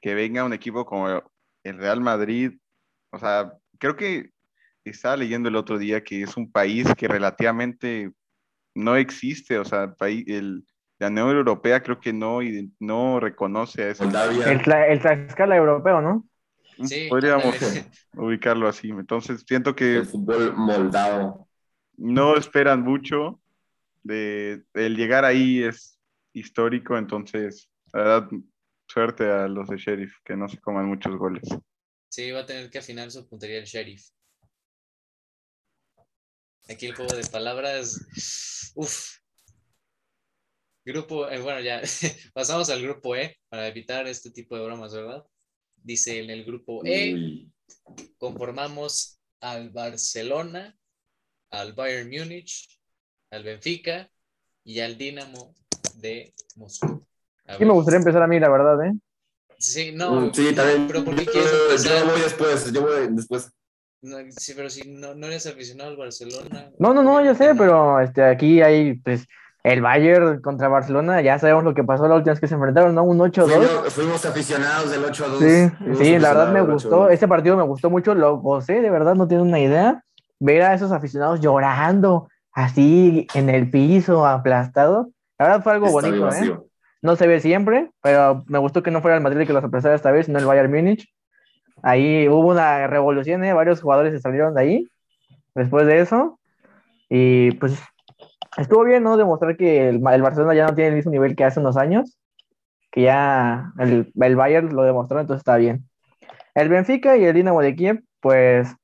[0.00, 1.08] que venga un equipo como
[1.64, 2.52] el Real Madrid.
[3.10, 4.30] O sea, creo que
[4.84, 8.12] estaba leyendo el otro día que es un país que relativamente
[8.74, 9.58] no existe.
[9.58, 10.64] O sea, el país, el,
[10.98, 12.40] la Unión Europea creo que no,
[12.80, 14.04] no reconoce a ese.
[14.04, 14.52] Moldavia.
[14.52, 16.24] El, Tla- el Tlaxcala europeo, ¿no?
[16.84, 17.54] Sí, Podríamos
[18.16, 18.88] ubicarlo así.
[18.90, 21.48] Entonces, siento que El fútbol moldavo.
[21.96, 23.40] No esperan mucho.
[24.02, 25.98] De, el llegar ahí es
[26.32, 28.28] histórico, entonces, la verdad,
[28.88, 31.48] suerte a los de Sheriff, que no se coman muchos goles.
[32.12, 34.10] Sí, va a tener que afinar su puntería el sheriff.
[36.68, 38.72] Aquí el juego de palabras.
[38.74, 39.16] Uf.
[40.84, 41.80] Grupo, eh, bueno, ya
[42.34, 45.24] pasamos al grupo E para evitar este tipo de bromas, ¿verdad?
[45.76, 47.46] Dice en el grupo E
[48.18, 50.78] conformamos al Barcelona,
[51.52, 52.68] al Bayern Múnich,
[53.30, 54.08] al Benfica
[54.64, 55.54] y al Dinamo
[55.96, 57.04] de Moscú.
[57.58, 58.92] Sí me gustaría empezar a mí, la verdad, ¿eh?
[59.58, 60.86] Sí, no, Mm, sí, también.
[60.88, 61.98] pero ¿por qué quieres Yo- empezar?
[62.06, 63.50] Yo voy después, yo voy después.
[64.00, 66.70] No, sí, pero si no, no eres aficionado al Barcelona.
[66.78, 69.26] No, no, no, yo sé, pero este, aquí hay, pues,
[69.62, 72.96] el Bayern contra Barcelona, ya sabemos lo que pasó la última vez que se enfrentaron,
[72.96, 73.04] ¿no?
[73.04, 73.64] Un 8-2.
[73.64, 75.38] Fuimos, fuimos aficionados del 8 a 2.
[75.38, 75.46] Sí,
[75.98, 77.10] sí, la verdad me aficionados del 8 a gustó, 2.
[77.12, 80.04] ese partido me gustó mucho, lo gocé, de verdad, no tiene una idea,
[80.42, 86.24] ver a esos aficionados llorando, así, en el piso, aplastado, la verdad fue algo Estadio
[86.24, 86.68] bonito, ¿eh?
[87.00, 89.94] No se ve siempre, pero me gustó que no fuera el Madrid que los aplastara
[89.94, 91.08] esta vez, sino el Bayern Múnich.
[91.82, 93.52] Ahí hubo una revolución, ¿eh?
[93.52, 94.88] varios jugadores se salieron de ahí
[95.54, 96.38] después de eso.
[97.08, 97.80] Y pues
[98.56, 99.16] estuvo bien, ¿no?
[99.16, 102.16] Demostrar que el, el Barcelona ya no tiene el mismo nivel que hace unos años,
[102.90, 105.88] que ya el, el Bayern lo demostró, entonces está bien.
[106.54, 108.74] El Benfica y el Dinamo de Kiev, pues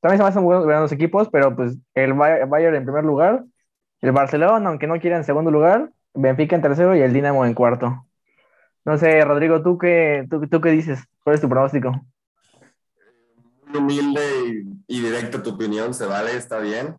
[0.00, 3.44] también se me hacen buenos, buenos equipos, pero pues el Bay- Bayern en primer lugar,
[4.00, 7.54] el Barcelona, aunque no quiera en segundo lugar, Benfica en tercero y el Dinamo en
[7.54, 8.06] cuarto.
[8.84, 11.00] No sé, Rodrigo, ¿tú qué, tú, tú qué dices?
[11.24, 11.92] ¿Cuál es tu pronóstico?
[13.66, 14.22] Muy humilde
[14.88, 16.96] y, y directa tu opinión, se vale, está bien.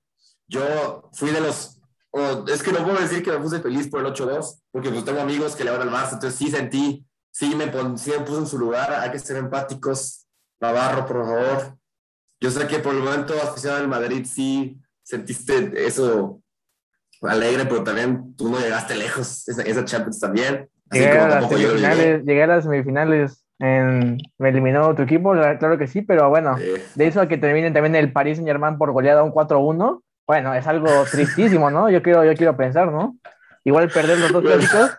[0.48, 1.82] Yo fui de los.
[2.12, 5.06] oh, es que no puedo decir que me puse feliz por el 8-2, porque pues
[5.06, 8.20] tengo amigos que le van al Barça, entonces sí sentí, sí me, pon- sí me
[8.26, 10.26] puse en su lugar, hay que ser empáticos.
[10.60, 11.77] Navarro, por favor.
[12.40, 16.42] Yo sé que por el momento, aficionado del Madrid, sí sentiste eso
[17.22, 20.70] alegre, pero también tú no llegaste lejos, esa, esa Champions también.
[20.92, 23.44] Llegué a las semifinales, llegué a las semifinales.
[23.60, 26.56] En, me eliminó tu equipo, la- claro que sí, pero bueno,
[26.94, 30.54] de eso a que terminen también el Paris Saint Germain por goleada un 4-1, bueno,
[30.54, 31.90] es algo tristísimo, ¿no?
[31.90, 33.18] Yo quiero, yo quiero pensar, ¿no?
[33.64, 34.92] Igual perder los dos clásicos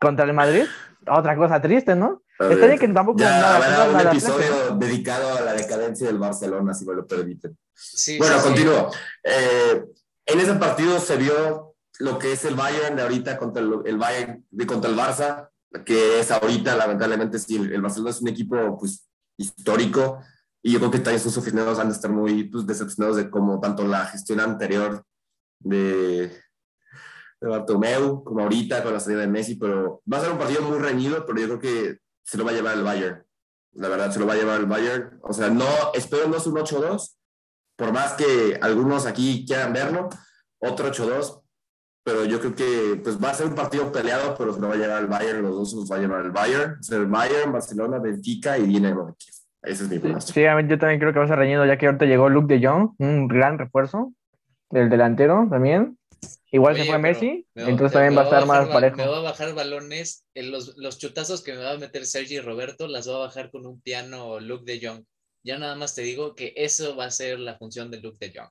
[0.00, 0.64] contra el Madrid,
[1.08, 2.22] otra cosa triste, ¿no?
[2.38, 6.06] Está bien que tampoco ya nada, habrá un nada episodio triste, dedicado a la decadencia
[6.06, 7.56] del Barcelona, si me lo permiten.
[7.72, 8.46] Sí, Bueno, sí, sí.
[8.48, 8.90] continúo.
[9.22, 9.84] Eh,
[10.26, 13.96] en ese partido se vio lo que es el Bayern de ahorita contra el, el
[13.96, 15.48] Bayern de contra el Barça,
[15.84, 20.20] que es ahorita, lamentablemente, sí, el Barcelona es un equipo pues, histórico
[20.62, 23.60] y yo creo que también sus aficionados han de estar muy pues, decepcionados de cómo
[23.60, 25.04] tanto la gestión anterior
[25.60, 26.32] de,
[27.40, 30.62] de Bartomeu como ahorita con la salida de Messi, pero va a ser un partido
[30.62, 33.24] muy reñido, pero yo creo que se lo va a llevar el Bayern.
[33.72, 35.18] La verdad, se lo va a llevar el Bayern.
[35.22, 37.16] O sea, no, espero no es un 8-2,
[37.76, 40.08] por más que algunos aquí quieran verlo,
[40.58, 41.42] otro 8-2,
[42.04, 44.74] pero yo creo que pues va a ser un partido peleado, pero se lo va
[44.74, 46.98] a llevar el Bayern, los dos se los va a llevar el Bayern, o sea,
[46.98, 49.34] el Bayern, Barcelona, Benfica y Dinamo de Kiev.
[49.62, 50.34] Ese es mi pronóstico.
[50.34, 52.66] Sí, yo también creo que va a ser reñido, ya que ahorita llegó Luke de
[52.66, 54.12] Jong, un gran refuerzo
[54.70, 55.98] del delantero también.
[56.52, 58.68] Igual Oye, se fue Messi, me entonces me- también me va a estar bajar más
[58.72, 58.96] parejo.
[58.96, 62.86] Me va a bajar balones, los, los chutazos que me va a meter Sergi Roberto,
[62.88, 65.04] las va a bajar con un piano Luke de Jong.
[65.44, 68.32] Ya nada más te digo que eso va a ser la función de Luke de
[68.38, 68.50] Jong.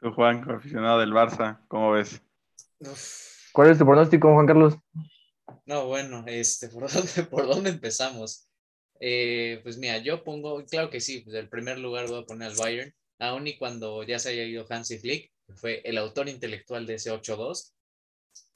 [0.00, 2.20] Tú, Juan, aficionado del Barça, ¿cómo ves?
[2.80, 3.52] Uf.
[3.52, 4.78] ¿Cuál es tu pronóstico, Juan Carlos?
[5.66, 8.48] No, bueno, este, ¿por dónde, por dónde empezamos?
[9.00, 12.48] Eh, pues mira, yo pongo, claro que sí, pues el primer lugar voy a poner
[12.50, 16.28] al Bayern, aun y cuando ya se haya ido Hansi Flick, que fue el autor
[16.28, 17.74] intelectual de ese 8-2.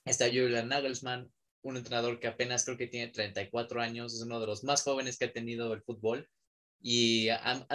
[0.05, 4.46] Está Julian Nagelsmann, un entrenador que apenas creo que tiene 34 años, es uno de
[4.46, 6.29] los más jóvenes que ha tenido el fútbol
[6.81, 7.66] y ha,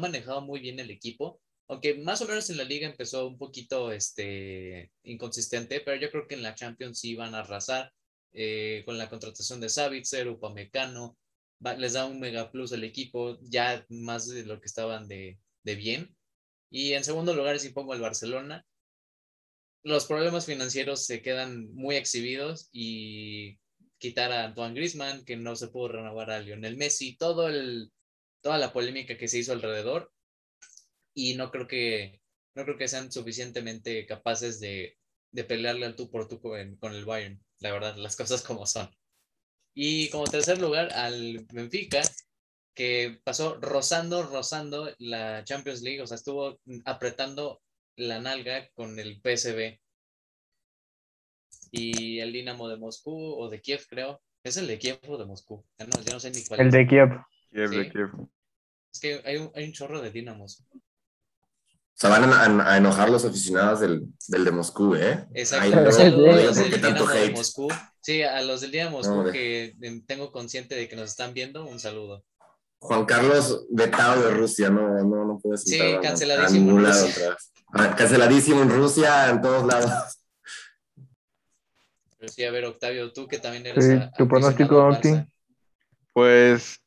[0.00, 3.92] manejado muy bien el equipo, aunque más o menos en la liga empezó un poquito
[3.92, 7.92] este, inconsistente, pero yo creo que en la Champions sí van a arrasar
[8.32, 11.18] eh, con la contratación de Savitzer, Upamecano,
[11.64, 15.40] va- les da un mega plus al equipo, ya más de lo que estaban de,
[15.64, 16.16] de bien.
[16.72, 18.64] Y en segundo lugar, si pongo al Barcelona,
[19.82, 23.58] los problemas financieros se quedan muy exhibidos y
[23.98, 27.92] quitar a Antoine Griezmann, que no se pudo renovar a Lionel Messi, todo el,
[28.40, 30.10] toda la polémica que se hizo alrededor.
[31.12, 32.22] Y no creo que,
[32.54, 34.96] no creo que sean suficientemente capaces de,
[35.30, 38.64] de pelearle al tú por tú con, con el Bayern, la verdad, las cosas como
[38.64, 38.88] son.
[39.74, 42.00] Y como tercer lugar, al Benfica,
[42.74, 47.60] que pasó rozando, rozando la Champions League, o sea, estuvo apretando
[47.96, 49.78] la nalga con el PSV.
[51.70, 54.20] Y el Dinamo de Moscú o de Kiev, creo.
[54.44, 55.64] ¿Es el de Kiev o de Moscú?
[55.78, 56.72] Ya no, ya no sé ni cuál El es.
[56.72, 57.08] de Kiev.
[57.50, 57.90] Kiev de Sí.
[57.90, 58.08] Kiev.
[58.92, 60.64] Es que hay un, hay un chorro de Dinamos.
[61.94, 65.26] Se van a, a- a enojar los aficionados del, del de Moscú, ¿eh?
[65.34, 65.64] Exacto.
[65.64, 67.32] Ay, no, no digan los del tanto Dinamo de hate.
[67.36, 67.68] Moscú.
[68.00, 69.32] Sí, a los del Dinamo de Moscú Hombre.
[69.32, 72.24] que em, tengo consciente de que nos están viendo, un saludo.
[72.82, 77.06] Juan Carlos vetado de Rusia, no, no, no puedes Sí, a- canceladísimo a en lado
[77.06, 77.22] Rusia.
[77.22, 77.52] otra vez.
[77.74, 80.18] Ah, canceladísimo en Rusia, en todos lados.
[82.18, 85.10] Pero sí, a ver, Octavio, tú que también eres Sí, a- tu pronóstico, Octi.
[86.12, 86.80] Pues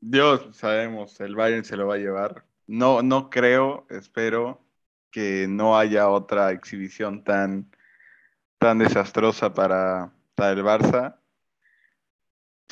[0.00, 2.44] Dios, sabemos, el Bayern se lo va a llevar.
[2.68, 4.64] No, no creo, espero
[5.10, 7.68] que no haya otra exhibición tan,
[8.58, 11.16] tan desastrosa para, para el Barça.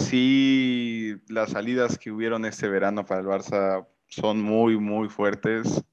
[0.00, 5.84] Sí, las salidas que hubieron este verano para el Barça son muy, muy fuertes.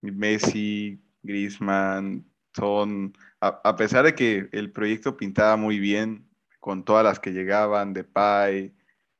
[0.00, 6.28] Messi, Griezmann, son, a, a pesar de que el proyecto pintaba muy bien
[6.60, 8.72] con todas las que llegaban, Depay,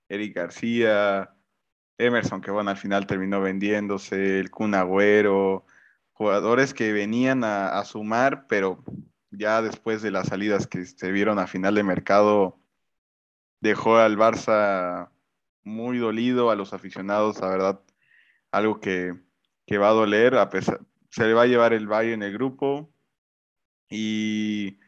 [0.08, 1.34] Eric García,
[1.98, 5.66] Emerson, que bueno, al final terminó vendiéndose, el Kun Agüero,
[6.12, 8.82] jugadores que venían a, a sumar, pero
[9.30, 12.58] ya después de las salidas que se vieron a final de mercado,
[13.64, 15.08] dejó al Barça
[15.62, 17.80] muy dolido, a los aficionados, la verdad,
[18.50, 19.14] algo que,
[19.66, 22.34] que va a doler, a pesar, se le va a llevar el Bayern en el
[22.34, 22.92] grupo
[23.88, 24.78] y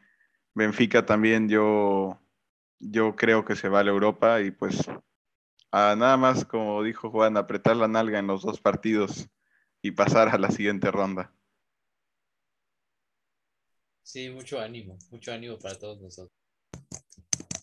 [0.55, 2.21] Benfica también yo,
[2.79, 4.87] yo creo que se va a la Europa y pues
[5.73, 9.27] nada más, como dijo Juan, apretar la nalga en los dos partidos
[9.81, 11.33] y pasar a la siguiente ronda.
[14.03, 16.46] Sí, mucho ánimo, mucho ánimo para todos nosotros.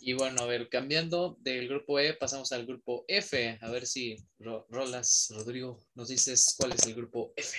[0.05, 3.57] Y bueno, a ver, cambiando del grupo E, pasamos al grupo F.
[3.61, 7.57] A ver si Ro- Rolas, Rodrigo, nos dices cuál es el grupo F.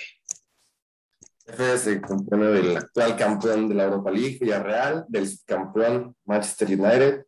[1.47, 7.25] F se compone del actual campeón de la Europa League, Villarreal, del subcampeón Manchester United,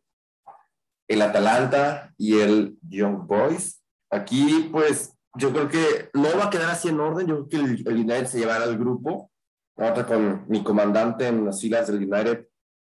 [1.08, 3.82] el Atalanta y el Young Boys.
[4.10, 7.26] Aquí, pues, yo creo que no va a quedar así en orden.
[7.26, 9.32] Yo creo que el, el United se llevará al grupo.
[9.76, 12.47] Ahora con mi comandante en las filas del United.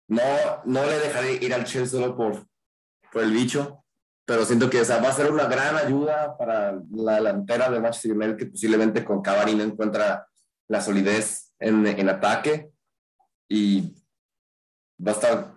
[0.08, 0.22] No,
[0.66, 2.46] no le dejaré ir al Chelsea solo por,
[3.12, 3.84] por el bicho,
[4.26, 7.80] pero siento que o sea, va a ser una gran ayuda para la delantera de
[7.80, 10.28] Manchester United, que posiblemente con Cavani no encuentra
[10.68, 12.72] la solidez en, en ataque
[13.48, 13.94] y
[15.06, 15.54] va a estar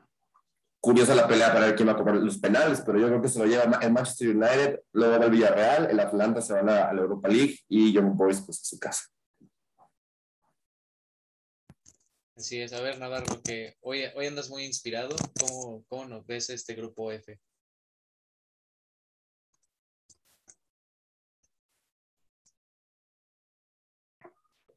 [0.87, 3.29] curiosa la pelea para ver quién va a cobrar los penales, pero yo creo que
[3.29, 6.93] se lo lleva el Manchester United, luego va el Villarreal, el Atlanta se va a
[6.95, 9.03] la, Europa League y Young Boys pues a su casa.
[12.37, 16.51] Así es, a ver Navarro, que hoy, hoy andas muy inspirado, ¿cómo, cómo nos ves
[16.51, 17.41] este grupo F?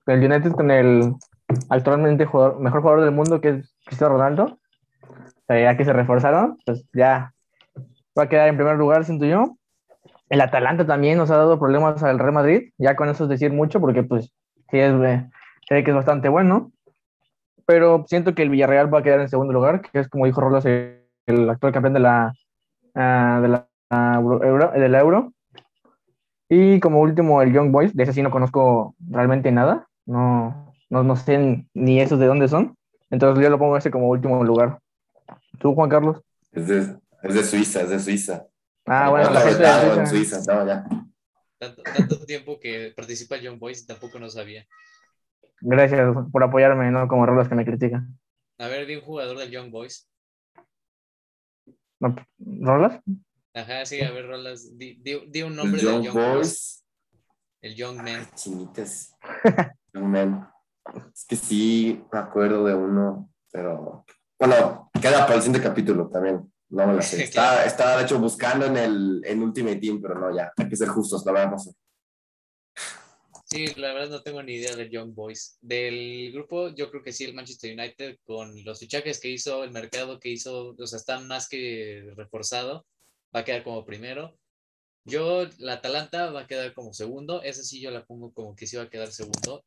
[0.08, 1.14] El United con el
[1.70, 4.58] actualmente mejor jugador del mundo que es Cristiano Ronaldo,
[5.50, 7.34] ya que se reforzaron, pues ya
[8.18, 9.58] va a quedar en primer lugar, siento yo.
[10.30, 13.52] El Atalanta también nos ha dado problemas al Real Madrid, ya con eso es decir
[13.52, 14.32] mucho, porque pues
[14.72, 14.94] sí es,
[15.68, 16.72] que es bastante bueno
[17.70, 20.42] pero siento que el Villarreal va a quedar en segundo lugar, que es como dijo
[20.42, 22.34] Rolas, el actual campeón de la,
[22.96, 23.68] uh, de la,
[24.20, 25.34] Euro, del Euro.
[26.50, 31.04] Y como último, el Young Boys, de ese sí no conozco realmente nada, no, no,
[31.04, 32.76] no sé ni esos de dónde son,
[33.12, 34.80] entonces yo lo pongo ese como último lugar.
[35.60, 36.24] ¿Tú, Juan Carlos?
[36.52, 38.48] Es de, es de Suiza, es de Suiza.
[38.88, 40.40] Ah, bueno, la gente de Suiza.
[40.52, 40.88] No, ya.
[41.60, 44.66] Tanto, tanto tiempo que participa Young Boys y tampoco no sabía.
[45.62, 48.18] Gracias por apoyarme, no como Rolas que me critican.
[48.58, 50.10] A ver, di un jugador del Young Boys.
[52.40, 53.02] ¿Rolas?
[53.54, 54.78] Ajá, sí, a ver, Rolas.
[54.78, 56.86] Di, un nombre del Young Boys.
[57.62, 58.28] El Young Man.
[58.36, 59.16] Chinitas.
[59.94, 60.50] Young Man.
[61.14, 64.06] Es que sí, me acuerdo de uno, pero
[64.40, 66.52] bueno, queda para el siguiente capítulo también.
[66.70, 67.24] No me la sé.
[67.66, 70.88] Estaba, de hecho buscando en el en Ultimate Team, pero no, ya, hay que ser
[70.88, 71.72] justos, la verdad no sé.
[73.52, 75.58] Sí, la verdad no tengo ni idea del Young Boys.
[75.62, 79.72] Del grupo, yo creo que sí, el Manchester United, con los fichajes que hizo, el
[79.72, 82.86] mercado que hizo, o sea, está más que reforzado,
[83.36, 84.38] va a quedar como primero.
[85.06, 88.68] Yo, la Atalanta va a quedar como segundo, esa sí yo la pongo como que
[88.68, 89.66] sí va a quedar segundo.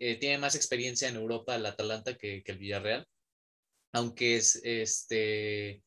[0.00, 3.06] Eh, tiene más experiencia en Europa el Atalanta que, que el Villarreal,
[3.92, 5.82] aunque es este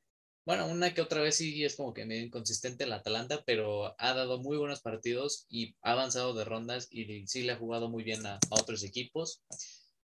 [0.51, 4.13] bueno, una que otra vez sí es como que medio inconsistente el Atalanta, pero ha
[4.13, 8.03] dado muy buenos partidos y ha avanzado de rondas y sí le ha jugado muy
[8.03, 9.41] bien a, otros equipos.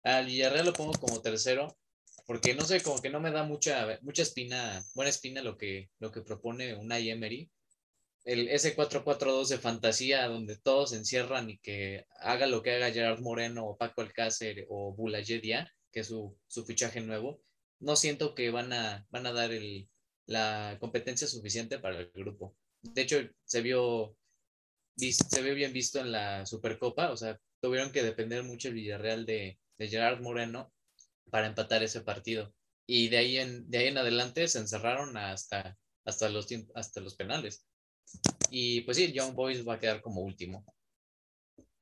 [0.04, 1.76] Al Villarreal lo pongo como tercero,
[2.28, 5.90] porque no sé, como que no me da mucha, mucha espina, buena espina lo que,
[5.98, 7.50] lo que propone una Emery.
[8.24, 13.22] El S442 de fantasía, donde todos se encierran y que haga lo que haga Gerard
[13.22, 17.42] Moreno o Paco Alcácer o Bulayedia, que es su, su fichaje nuevo,
[17.80, 19.90] no siento que van a, van a dar el,
[20.28, 22.56] la competencia suficiente para el grupo.
[22.82, 24.16] De hecho, se vio,
[24.96, 29.26] se vio bien visto en la Supercopa, o sea, tuvieron que depender mucho el Villarreal
[29.26, 30.72] de, Gerard Moreno
[31.30, 32.54] para empatar ese partido.
[32.88, 37.16] Y de ahí en, de ahí en adelante se encerraron hasta, hasta, los, hasta los
[37.16, 37.66] penales.
[38.50, 40.66] Y pues sí, Young Boys va a quedar como último.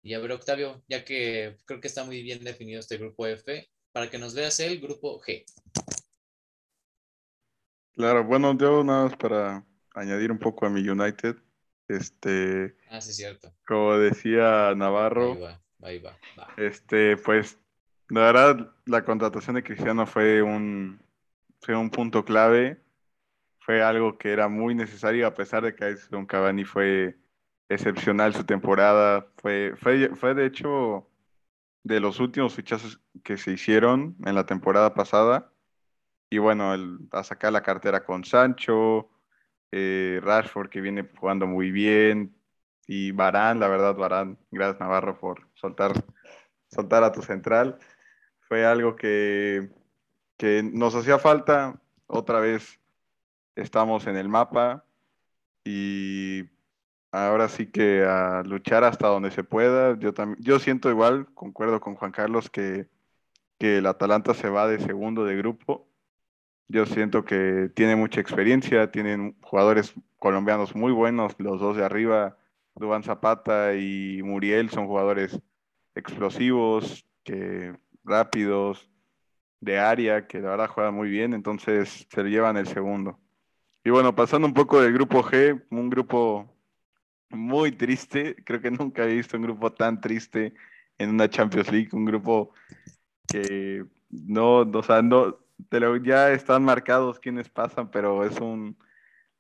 [0.02, 3.70] Y a ver, Octavio, ya que creo que está muy bien definido este grupo F,
[3.92, 5.46] para que nos veas el grupo G.
[7.96, 11.38] Claro, bueno, yo nada más para añadir un poco a mi United.
[11.88, 12.76] Este.
[12.90, 13.54] Ah, sí, cierto.
[13.66, 15.34] Como decía Navarro.
[15.34, 16.18] Ahí va, ahí va,
[16.58, 17.58] Este, pues,
[18.10, 21.00] la verdad, la contratación de Cristiano fue un,
[21.62, 22.82] fue un punto clave.
[23.60, 27.18] Fue algo que era muy necesario, a pesar de que Don Cavani fue
[27.70, 29.28] excepcional su temporada.
[29.38, 31.10] Fue, fue, fue de hecho
[31.84, 35.55] de los últimos fichajes que se hicieron en la temporada pasada
[36.36, 39.10] y bueno, el, a sacar la cartera con Sancho,
[39.72, 42.36] eh, Rashford que viene jugando muy bien,
[42.88, 45.94] y Barán, la verdad, Barán, gracias Navarro por soltar,
[46.68, 47.80] soltar a tu central.
[48.50, 49.70] Fue algo que,
[50.36, 51.80] que nos hacía falta.
[52.06, 52.82] Otra vez
[53.56, 54.84] estamos en el mapa
[55.64, 56.50] y
[57.14, 59.98] ahora sí que a luchar hasta donde se pueda.
[59.98, 62.90] Yo, también, yo siento igual, concuerdo con Juan Carlos, que,
[63.58, 65.88] que el Atalanta se va de segundo de grupo
[66.68, 72.38] yo siento que tiene mucha experiencia, tienen jugadores colombianos muy buenos, los dos de arriba,
[72.76, 75.40] Dubán Zapata y Muriel son jugadores
[75.94, 78.90] explosivos, que rápidos,
[79.62, 83.20] de área, que la verdad juegan muy bien, entonces se llevan el segundo.
[83.84, 86.50] Y bueno, pasando un poco del grupo G, un grupo
[87.30, 90.54] muy triste, creo que nunca he visto un grupo tan triste
[90.98, 92.52] en una Champions League, un grupo
[93.28, 95.38] que no, o sea, no,
[96.04, 98.78] ya están marcados quienes pasan, pero es un,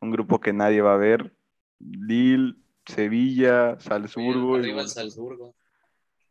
[0.02, 1.36] grupo que nadie va a ver.
[1.80, 2.56] Lille,
[2.86, 4.52] Sevilla, Salzburgo.
[4.52, 5.56] Oye, Salzburgo.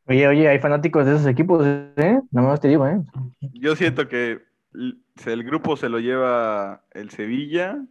[0.07, 2.21] Oye, oye, hay fanáticos de esos equipos, ¿eh?
[2.31, 3.01] Nada más te digo, ¿eh?
[3.41, 7.85] Yo siento que el grupo se lo lleva el Sevilla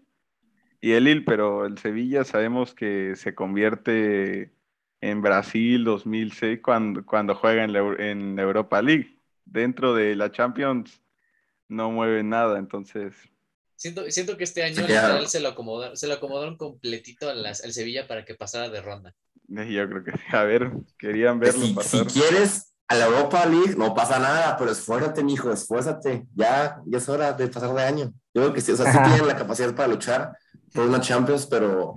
[0.79, 4.53] y el Lille, pero el Sevilla sabemos que se convierte
[5.01, 9.19] en Brasil 2006 cuando, cuando juega en en la Europa League.
[9.45, 11.02] Dentro de la Champions
[11.67, 13.15] no mueve nada, entonces.
[13.75, 14.85] Siento, siento que este año
[15.27, 19.13] Se lo acomodaron, se lo acomodaron completito al, al Sevilla para que pasara de ronda.
[19.47, 20.23] Yo creo que sí.
[20.31, 22.09] A ver, querían Que verlo si, pasar.
[22.09, 26.25] si quieres a la Europa League, no pasa nada, pero esfuérzate, mijo, esfuérzate.
[26.35, 28.13] Ya, ya es hora de pasar de año.
[28.33, 30.37] Yo creo que sí, o sea, sí tienen la capacidad para luchar
[30.73, 31.93] por una Champions, pero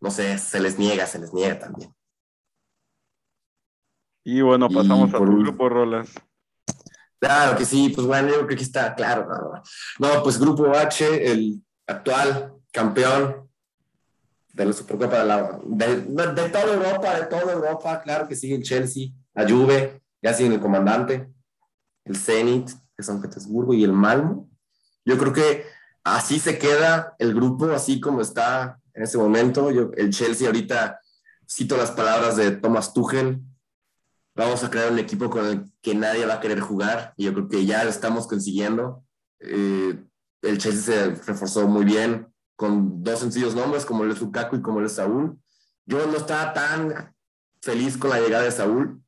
[0.00, 1.90] no sé, se les niega, se les niega también.
[4.24, 6.12] Y bueno, Y pasamos a por tu grupo, Rolas.
[7.18, 9.26] Claro que sí, pues bueno, yo creo que está claro.
[9.98, 10.22] No, no.
[10.22, 13.48] Pues Grupo H, el actual campeón
[14.52, 18.54] de la Supercopa de la de, de toda Europa, de toda Europa, claro que sigue
[18.54, 21.28] el Chelsea, la Juve, ya siguen el comandante,
[22.04, 24.48] el Zenit de San Petersburgo y el Malmo.
[25.04, 25.66] Yo creo que
[26.04, 29.70] así se queda el grupo, así como está en ese momento.
[29.70, 31.00] Yo, el Chelsea ahorita,
[31.50, 33.40] cito las palabras de Thomas Tuchel,
[34.34, 37.32] vamos a crear un equipo con el que nadie va a querer jugar y yo
[37.34, 39.04] creo que ya lo estamos consiguiendo.
[39.40, 40.02] Eh,
[40.42, 42.26] el Chelsea se reforzó muy bien
[42.56, 45.38] con dos sencillos nombres como el de Lukaku y como el de Saúl.
[45.86, 47.14] Yo no estaba tan
[47.62, 49.02] feliz con la llegada de Saúl.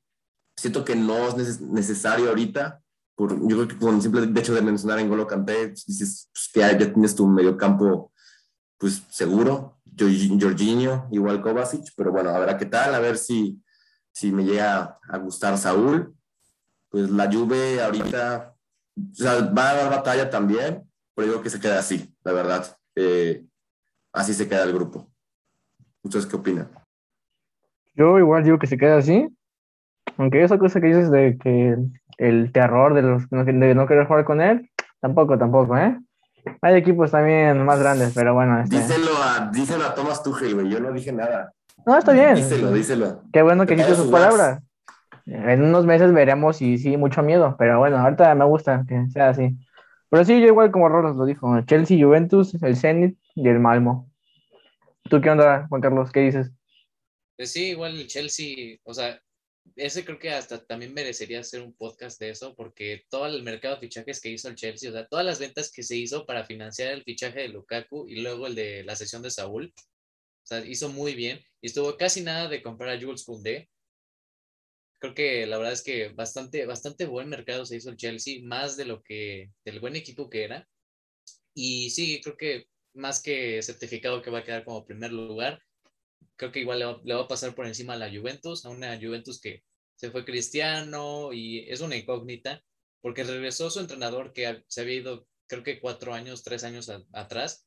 [0.56, 2.82] Siento que no es neces- necesario ahorita.
[3.14, 6.50] Por, yo creo que con el simple hecho de mencionar en Golo Kanté, dices pues,
[6.52, 8.12] que ya, ya tienes tu mediocampo
[8.78, 9.80] pues seguro.
[9.96, 13.58] Jorgi- Jorginho, igual Kovacic, pero bueno, a ver qué tal, a ver si,
[14.16, 16.14] si me llega a gustar Saúl.
[16.88, 18.54] Pues la Juve ahorita
[18.96, 22.32] o sea, va a dar batalla también, pero yo creo que se queda así, la
[22.32, 22.64] verdad.
[22.94, 23.44] Eh,
[24.14, 25.06] así se queda el grupo.
[26.02, 26.70] ¿Ustedes qué opinan?
[27.94, 29.28] Yo igual digo que se queda así.
[30.16, 31.76] Aunque esa cosa que dices de que
[32.16, 36.00] el terror de los de no querer jugar con él, tampoco, tampoco, ¿eh?
[36.62, 38.62] Hay equipos también más grandes, pero bueno.
[38.62, 40.70] este- Díselo a, díselo a Thomas Tuchel, güey.
[40.70, 41.52] Yo no dije nada.
[41.86, 42.34] No, está bien.
[42.34, 43.22] Díselo, díselo.
[43.32, 44.60] Qué bueno que Te hiciste sus su palabras.
[45.24, 49.30] En unos meses veremos y sí, mucho miedo, pero bueno, ahorita me gusta que sea
[49.30, 49.56] así.
[50.10, 54.10] Pero sí, yo igual como Rolos lo dijo, Chelsea, Juventus, el Zenit y el Malmo.
[55.08, 56.10] ¿Tú qué onda, Juan Carlos?
[56.12, 56.50] ¿Qué dices?
[57.36, 59.20] Pues sí, igual el Chelsea, o sea,
[59.76, 63.74] ese creo que hasta también merecería hacer un podcast de eso, porque todo el mercado
[63.74, 66.44] de fichajes que hizo el Chelsea, o sea, todas las ventas que se hizo para
[66.44, 69.72] financiar el fichaje de Lukaku y luego el de la sesión de Saúl,
[70.46, 73.68] o sea, hizo muy bien y estuvo casi nada de comprar a Jules Koundé.
[75.00, 78.76] Creo que la verdad es que bastante, bastante buen mercado se hizo el Chelsea, más
[78.76, 80.68] de lo que, del buen equipo que era.
[81.52, 85.60] Y sí, creo que más que certificado que va a quedar como primer lugar,
[86.36, 89.40] creo que igual le va, a pasar por encima a la Juventus, a una Juventus
[89.40, 89.64] que
[89.96, 92.62] se fue Cristiano y es una incógnita,
[93.00, 97.66] porque regresó su entrenador que se había ido, creo que cuatro años, tres años atrás,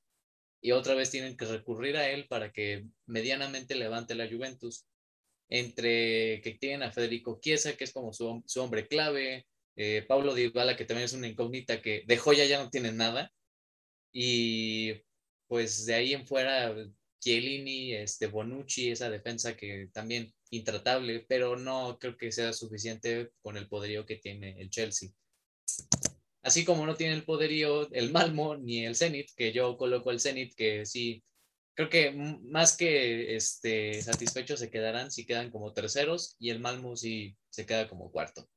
[0.61, 4.85] y otra vez tienen que recurrir a él para que medianamente levante la Juventus.
[5.51, 10.35] Entre que tienen a Federico Chiesa, que es como su, su hombre clave, eh, Pablo
[10.35, 13.31] Dybala, que también es una incógnita que de joya ya no tiene nada,
[14.11, 14.93] y
[15.47, 16.75] pues de ahí en fuera
[17.19, 23.57] Chiellini, este Bonucci, esa defensa que también intratable, pero no creo que sea suficiente con
[23.57, 25.09] el poderío que tiene el Chelsea.
[26.41, 30.21] Así como no tiene el poderío el Malmo ni el Zenit, que yo coloco el
[30.21, 31.23] Zenit, que sí,
[31.73, 32.11] creo que
[32.43, 37.65] más que este, satisfechos se quedarán si quedan como terceros y el Malmo sí se
[37.65, 38.47] queda como cuarto.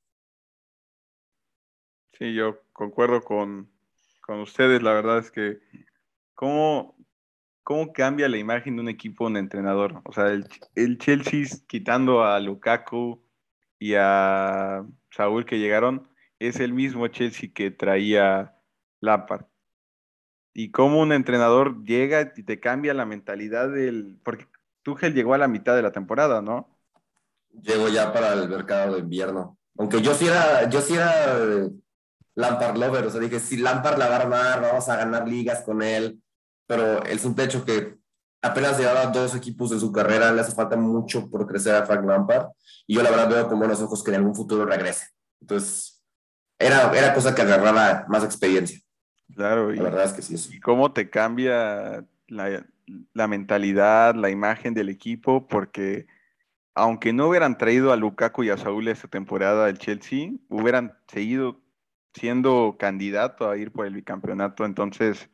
[2.19, 3.71] Sí, yo concuerdo con,
[4.21, 4.83] con ustedes.
[4.83, 5.59] La verdad es que,
[6.35, 6.97] ¿cómo,
[7.65, 10.03] ¿cómo cambia la imagen de un equipo, un entrenador?
[10.05, 13.25] O sea, el, el Chelsea quitando a Lukaku
[13.79, 16.12] y a Saúl que llegaron,
[16.49, 18.57] es el mismo Chelsea que traía
[19.01, 19.47] Lampard.
[20.55, 24.21] Y cómo un entrenador llega y te cambia la mentalidad del...
[24.23, 24.47] Porque
[24.83, 26.77] Tuchel llegó a la mitad de la temporada, ¿no?
[27.51, 29.59] Llego ya para el mercado de invierno.
[29.79, 31.71] Aunque yo sí era, yo sí era eh,
[32.35, 35.63] Lampard lover, o sea, dije, si Lampard la va a armar, vamos a ganar ligas
[35.63, 36.23] con él,
[36.67, 37.97] pero el simple hecho que
[38.43, 42.05] apenas llevaba dos equipos de su carrera, le hace falta mucho por crecer a Frank
[42.05, 42.49] Lampard,
[42.87, 45.07] y yo la verdad veo con buenos ojos que en algún futuro regrese.
[45.41, 45.92] Entonces,
[46.63, 48.79] era, era cosa que agarraba más experiencia.
[49.35, 50.57] Claro, y, La verdad es que sí.
[50.57, 52.67] y cómo te cambia la,
[53.13, 56.07] la mentalidad, la imagen del equipo, porque
[56.75, 61.61] aunque no hubieran traído a Lukaku y a Saúl esta temporada del Chelsea, hubieran seguido
[62.15, 64.65] siendo candidato a ir por el bicampeonato.
[64.65, 65.31] Entonces,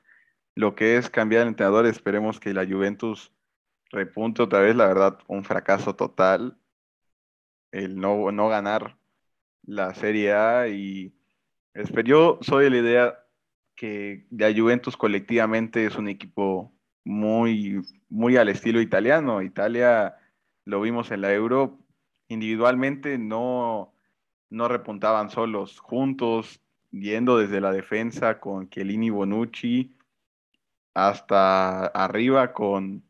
[0.55, 3.33] lo que es cambiar el entrenador, esperemos que la Juventus
[3.91, 4.75] repunte otra vez.
[4.75, 6.59] La verdad, un fracaso total
[7.71, 8.97] el no, no ganar
[9.63, 11.15] la Serie A y
[12.05, 13.19] yo soy de la idea
[13.75, 16.73] que la Juventus colectivamente es un equipo
[17.05, 19.43] muy, muy al estilo italiano.
[19.43, 20.17] Italia,
[20.65, 21.79] lo vimos en la Euro,
[22.29, 23.95] individualmente no,
[24.51, 26.61] no repuntaban solos, juntos,
[26.91, 29.97] yendo desde la defensa con Chiellini Bonucci,
[30.95, 33.05] hasta arriba con,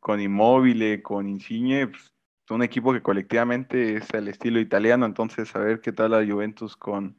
[0.00, 2.14] con Immobile, con Insigne, pues,
[2.50, 6.76] un equipo que colectivamente es el estilo italiano, entonces a ver qué tal la Juventus
[6.76, 7.16] con,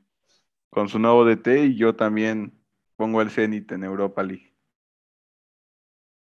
[0.69, 2.53] con su nuevo DT y yo también
[2.95, 4.55] pongo el Zenit en Europa League.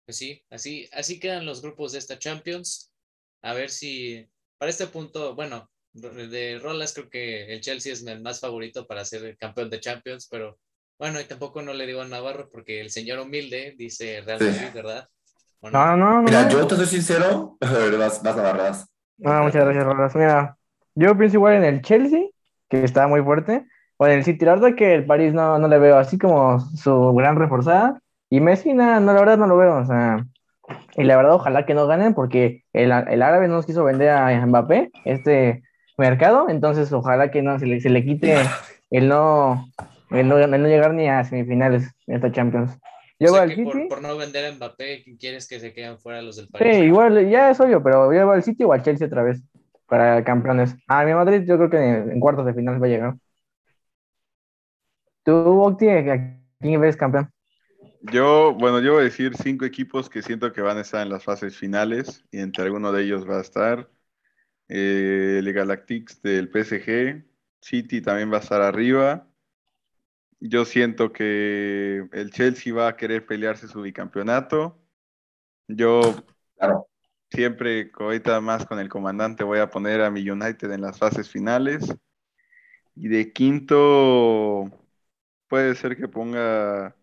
[0.05, 2.93] Pues sí, así, así quedan los grupos de esta Champions.
[3.43, 4.29] A ver si
[4.59, 9.05] para este punto, bueno, de Rolas creo que el Chelsea es el más favorito para
[9.05, 10.59] ser campeón de Champions, pero
[10.99, 14.69] bueno, y tampoco no le digo a Navarro porque el señor humilde dice Real Madrid,
[14.75, 15.09] ¿verdad?
[15.63, 16.23] No, no, no.
[16.23, 17.57] Mira, yo te soy sincero,
[17.99, 18.87] vas, vas a
[19.19, 20.15] No, muchas gracias, Rolas.
[20.15, 20.59] Mira,
[20.95, 22.27] yo pienso igual en el Chelsea,
[22.69, 23.67] que está muy fuerte,
[24.01, 24.47] o en el City.
[24.47, 28.01] La verdad que el París no, no le veo así como su gran reforzada.
[28.31, 29.77] Y Messi, no, la verdad no lo veo.
[29.77, 30.25] O sea,
[30.97, 34.09] y la verdad, ojalá que no ganen, porque el, el árabe no nos quiso vender
[34.09, 35.63] a Mbappé este
[35.99, 36.49] mercado.
[36.49, 38.37] Entonces, ojalá que no se le, se le quite
[38.91, 39.69] el no,
[40.11, 42.79] el no, el no llegar ni a semifinales en esta Champions.
[43.19, 43.87] Yo al City.
[43.87, 46.75] Por, no vender a Mbappé, ¿quieres que se queden fuera los del París?
[46.75, 49.43] Sí, igual, ya es obvio, pero yo voy al City o al Chelsea otra vez
[49.87, 50.75] para campeones.
[50.89, 53.15] A mi Madrid, yo creo que en, cuartos de final va a llegar.
[55.25, 57.31] ¿Tú, Octi, a quién ves campeón?
[58.03, 61.13] Yo, bueno, yo voy a decir cinco equipos que siento que van a estar en
[61.13, 63.91] las fases finales y entre alguno de ellos va a estar
[64.69, 67.25] eh, el Galactics del PSG,
[67.61, 69.31] City también va a estar arriba,
[70.41, 74.79] yo siento que el Chelsea va a querer pelearse su bicampeonato.
[75.69, 76.01] Yo
[77.31, 81.29] siempre, ahorita más con el comandante, voy a poner a mi United en las fases
[81.29, 81.95] finales.
[82.97, 84.71] Y de quinto,
[85.51, 86.97] puede ser que ponga,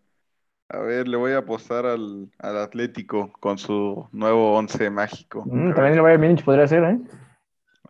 [0.68, 5.44] a ver, le voy a apostar al, Atlético con su nuevo once mágico.
[5.46, 6.98] Mm, también el Bayern Munich podría ser, ¿eh?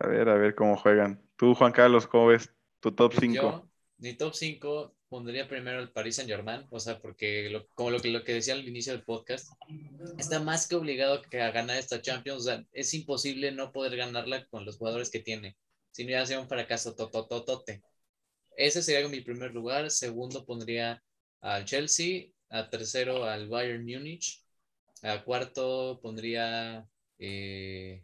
[0.01, 1.21] A ver, a ver cómo juegan.
[1.37, 3.69] Tú, Juan Carlos, ¿cómo ves tu top 5?
[3.99, 8.09] Mi top 5 pondría primero el Paris Saint Germain, o sea, porque como lo que,
[8.09, 9.53] lo que decía al inicio del podcast,
[10.17, 13.95] está más que obligado que a ganar esta Champions, o sea, es imposible no poder
[13.95, 15.55] ganarla con los jugadores que tiene,
[15.91, 17.81] si no ya sea un fracaso totototote.
[18.59, 21.01] Ese sería mi primer lugar, segundo pondría
[21.39, 24.43] al Chelsea, a tercero al Bayern Múnich,
[25.01, 26.85] a cuarto pondría,
[27.19, 28.03] eh,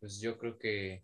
[0.00, 1.00] pues yo creo que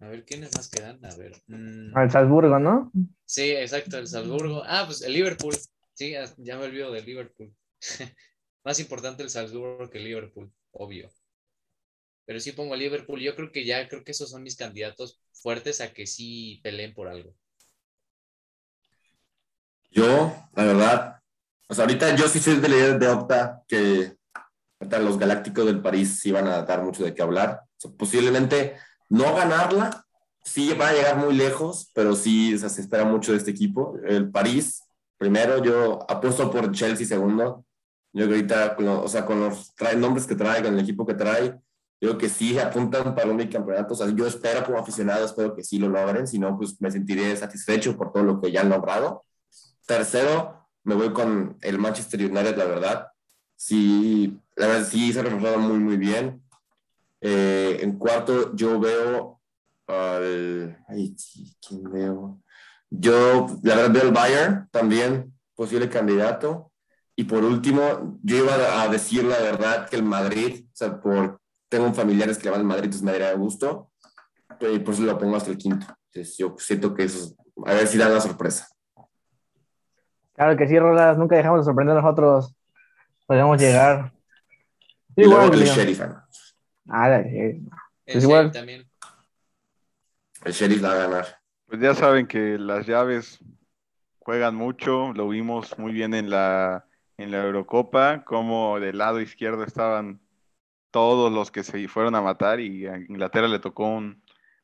[0.00, 1.04] a ver, ¿quiénes más quedan?
[1.04, 1.32] A ver.
[1.48, 1.94] Mm.
[1.94, 2.90] Al Salzburgo, ¿no?
[3.26, 4.62] Sí, exacto, el Salzburgo.
[4.64, 5.54] Ah, pues el Liverpool.
[5.92, 7.54] Sí, ya me olvido del Liverpool.
[8.64, 11.10] más importante el Salzburgo que el Liverpool, obvio.
[12.26, 13.20] Pero sí pongo a Liverpool.
[13.20, 16.92] Yo creo que ya, creo que esos son mis candidatos fuertes a que sí peleen
[16.92, 17.34] por algo.
[19.90, 21.16] Yo, la verdad,
[21.68, 24.16] o sea, ahorita yo sí soy de la idea de Octa que
[24.80, 27.62] los Galácticos del París sí van a dar mucho de qué hablar.
[27.96, 28.76] posiblemente
[29.08, 30.04] no ganarla,
[30.44, 33.98] sí va a llegar muy lejos, pero sí se espera mucho de este equipo.
[34.06, 34.82] El París,
[35.16, 37.64] primero, yo apuesto por Chelsea segundo.
[38.12, 41.14] Yo creo que ahorita, o sea, con los nombres que trae, con el equipo que
[41.14, 41.58] trae,
[42.00, 43.94] creo que sí apuntan para un bicampeonato.
[43.94, 46.90] O sea, yo espero como aficionado, espero que sí lo logren, si no, pues me
[46.90, 49.24] sentiré satisfecho por todo lo que ya han logrado.
[49.86, 53.08] Tercero, me voy con el Manchester United, la verdad.
[53.56, 56.42] Sí, la verdad sí se ha reforzado muy, muy bien.
[57.20, 59.40] Eh, en cuarto, yo veo
[59.86, 60.84] al.
[60.88, 61.16] Ay,
[61.66, 62.40] ¿quién veo?
[62.90, 66.72] Yo, la verdad, veo al Bayern también, posible candidato.
[67.16, 71.40] Y por último, yo iba a decir la verdad que el Madrid, o sea, por,
[71.76, 73.90] tengo familiares que le van al Madrid, entonces me daría gusto.
[74.60, 75.86] Y por eso lo pongo hasta el quinto.
[76.06, 78.66] Entonces, yo siento que eso, a ver si da la sorpresa.
[80.34, 82.54] Claro que sí, Rolas, nunca dejamos de sorprender a nosotros.
[83.26, 84.12] Podemos llegar.
[85.16, 86.00] Y luego el Sheriff.
[86.88, 87.68] Ah, el
[88.04, 88.50] pues igual.
[88.52, 88.88] también.
[90.44, 91.26] El Sheriff va a ganar.
[91.66, 93.38] Pues ya saben que las llaves
[94.20, 96.86] juegan mucho, lo vimos muy bien en la,
[97.18, 100.20] en la Eurocopa, como del lado izquierdo estaban
[100.96, 104.22] todos los que se fueron a matar y a Inglaterra le tocó un,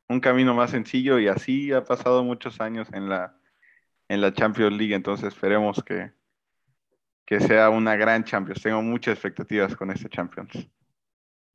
[0.09, 3.37] un camino más sencillo y así ha pasado muchos años en la,
[4.09, 6.11] en la Champions League, entonces esperemos que,
[7.26, 8.62] que sea una gran Champions.
[8.62, 10.66] Tengo muchas expectativas con este Champions.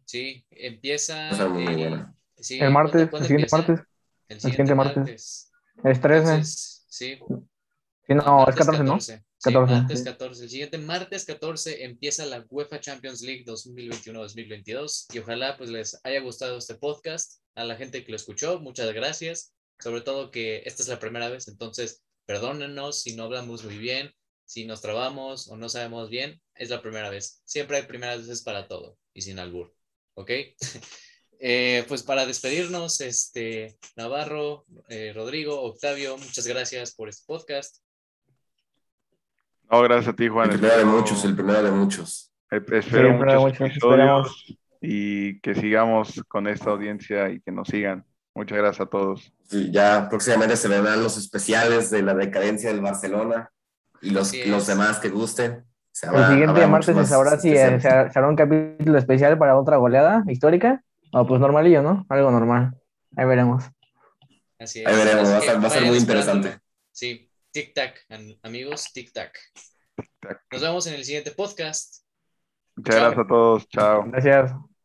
[0.05, 1.31] Sí, empieza.
[1.31, 2.05] el,
[2.47, 3.79] el martes, el siguiente martes.
[4.27, 5.51] El siguiente, martes.
[5.83, 6.43] Es 13.
[6.43, 7.17] sí.
[7.17, 8.13] sí.
[8.13, 8.99] no, es 14, ¿no?
[9.41, 9.73] 14.
[9.73, 10.43] martes 14.
[10.43, 16.19] El siguiente martes 14 empieza la UEFA Champions League 2021-2022 y ojalá pues les haya
[16.21, 17.41] gustado este podcast.
[17.55, 19.53] A la gente que lo escuchó, muchas gracias.
[19.79, 24.11] Sobre todo que esta es la primera vez, entonces perdónenos si no hablamos muy bien,
[24.45, 27.41] si nos trabamos o no sabemos bien, es la primera vez.
[27.45, 29.77] Siempre hay primeras veces para todo y sin albur.
[30.17, 30.31] ¿ok?
[31.39, 37.77] Eh, pues para despedirnos, este, Navarro, eh, Rodrigo, Octavio, muchas gracias por este podcast.
[39.71, 40.49] No, gracias a ti, Juan.
[40.51, 42.31] El primero de muchos, el primero de muchos.
[42.51, 47.51] eh, Sí, Espero de muchos muchos, episodios y que sigamos con esta audiencia y que
[47.51, 48.05] nos sigan.
[48.35, 49.33] Muchas gracias a todos.
[49.49, 53.49] Sí, ya próximamente se verán los especiales de la decadencia del Barcelona
[54.01, 54.67] y los, los es.
[54.67, 55.63] demás que gusten.
[55.91, 57.79] Se El siguiente martes se sabrá si se ha-
[58.11, 62.05] se hará un capítulo especial para otra goleada histórica o pues normalillo, ¿no?
[62.09, 62.75] Algo normal.
[63.15, 63.63] Ahí veremos.
[64.59, 66.59] Así Ahí veremos, Así va a que ser- va a ser muy interesante.
[66.91, 67.26] Sí,
[67.57, 69.35] tic-tac, an- amigos, tic-tac.
[69.95, 70.43] Tic-tac.
[70.51, 72.03] Nos vemos en el siguiente podcast.
[72.75, 73.05] Muchas Chao.
[73.05, 73.67] gracias a todos.
[73.69, 74.03] Chao.
[74.11, 74.76] Gracias.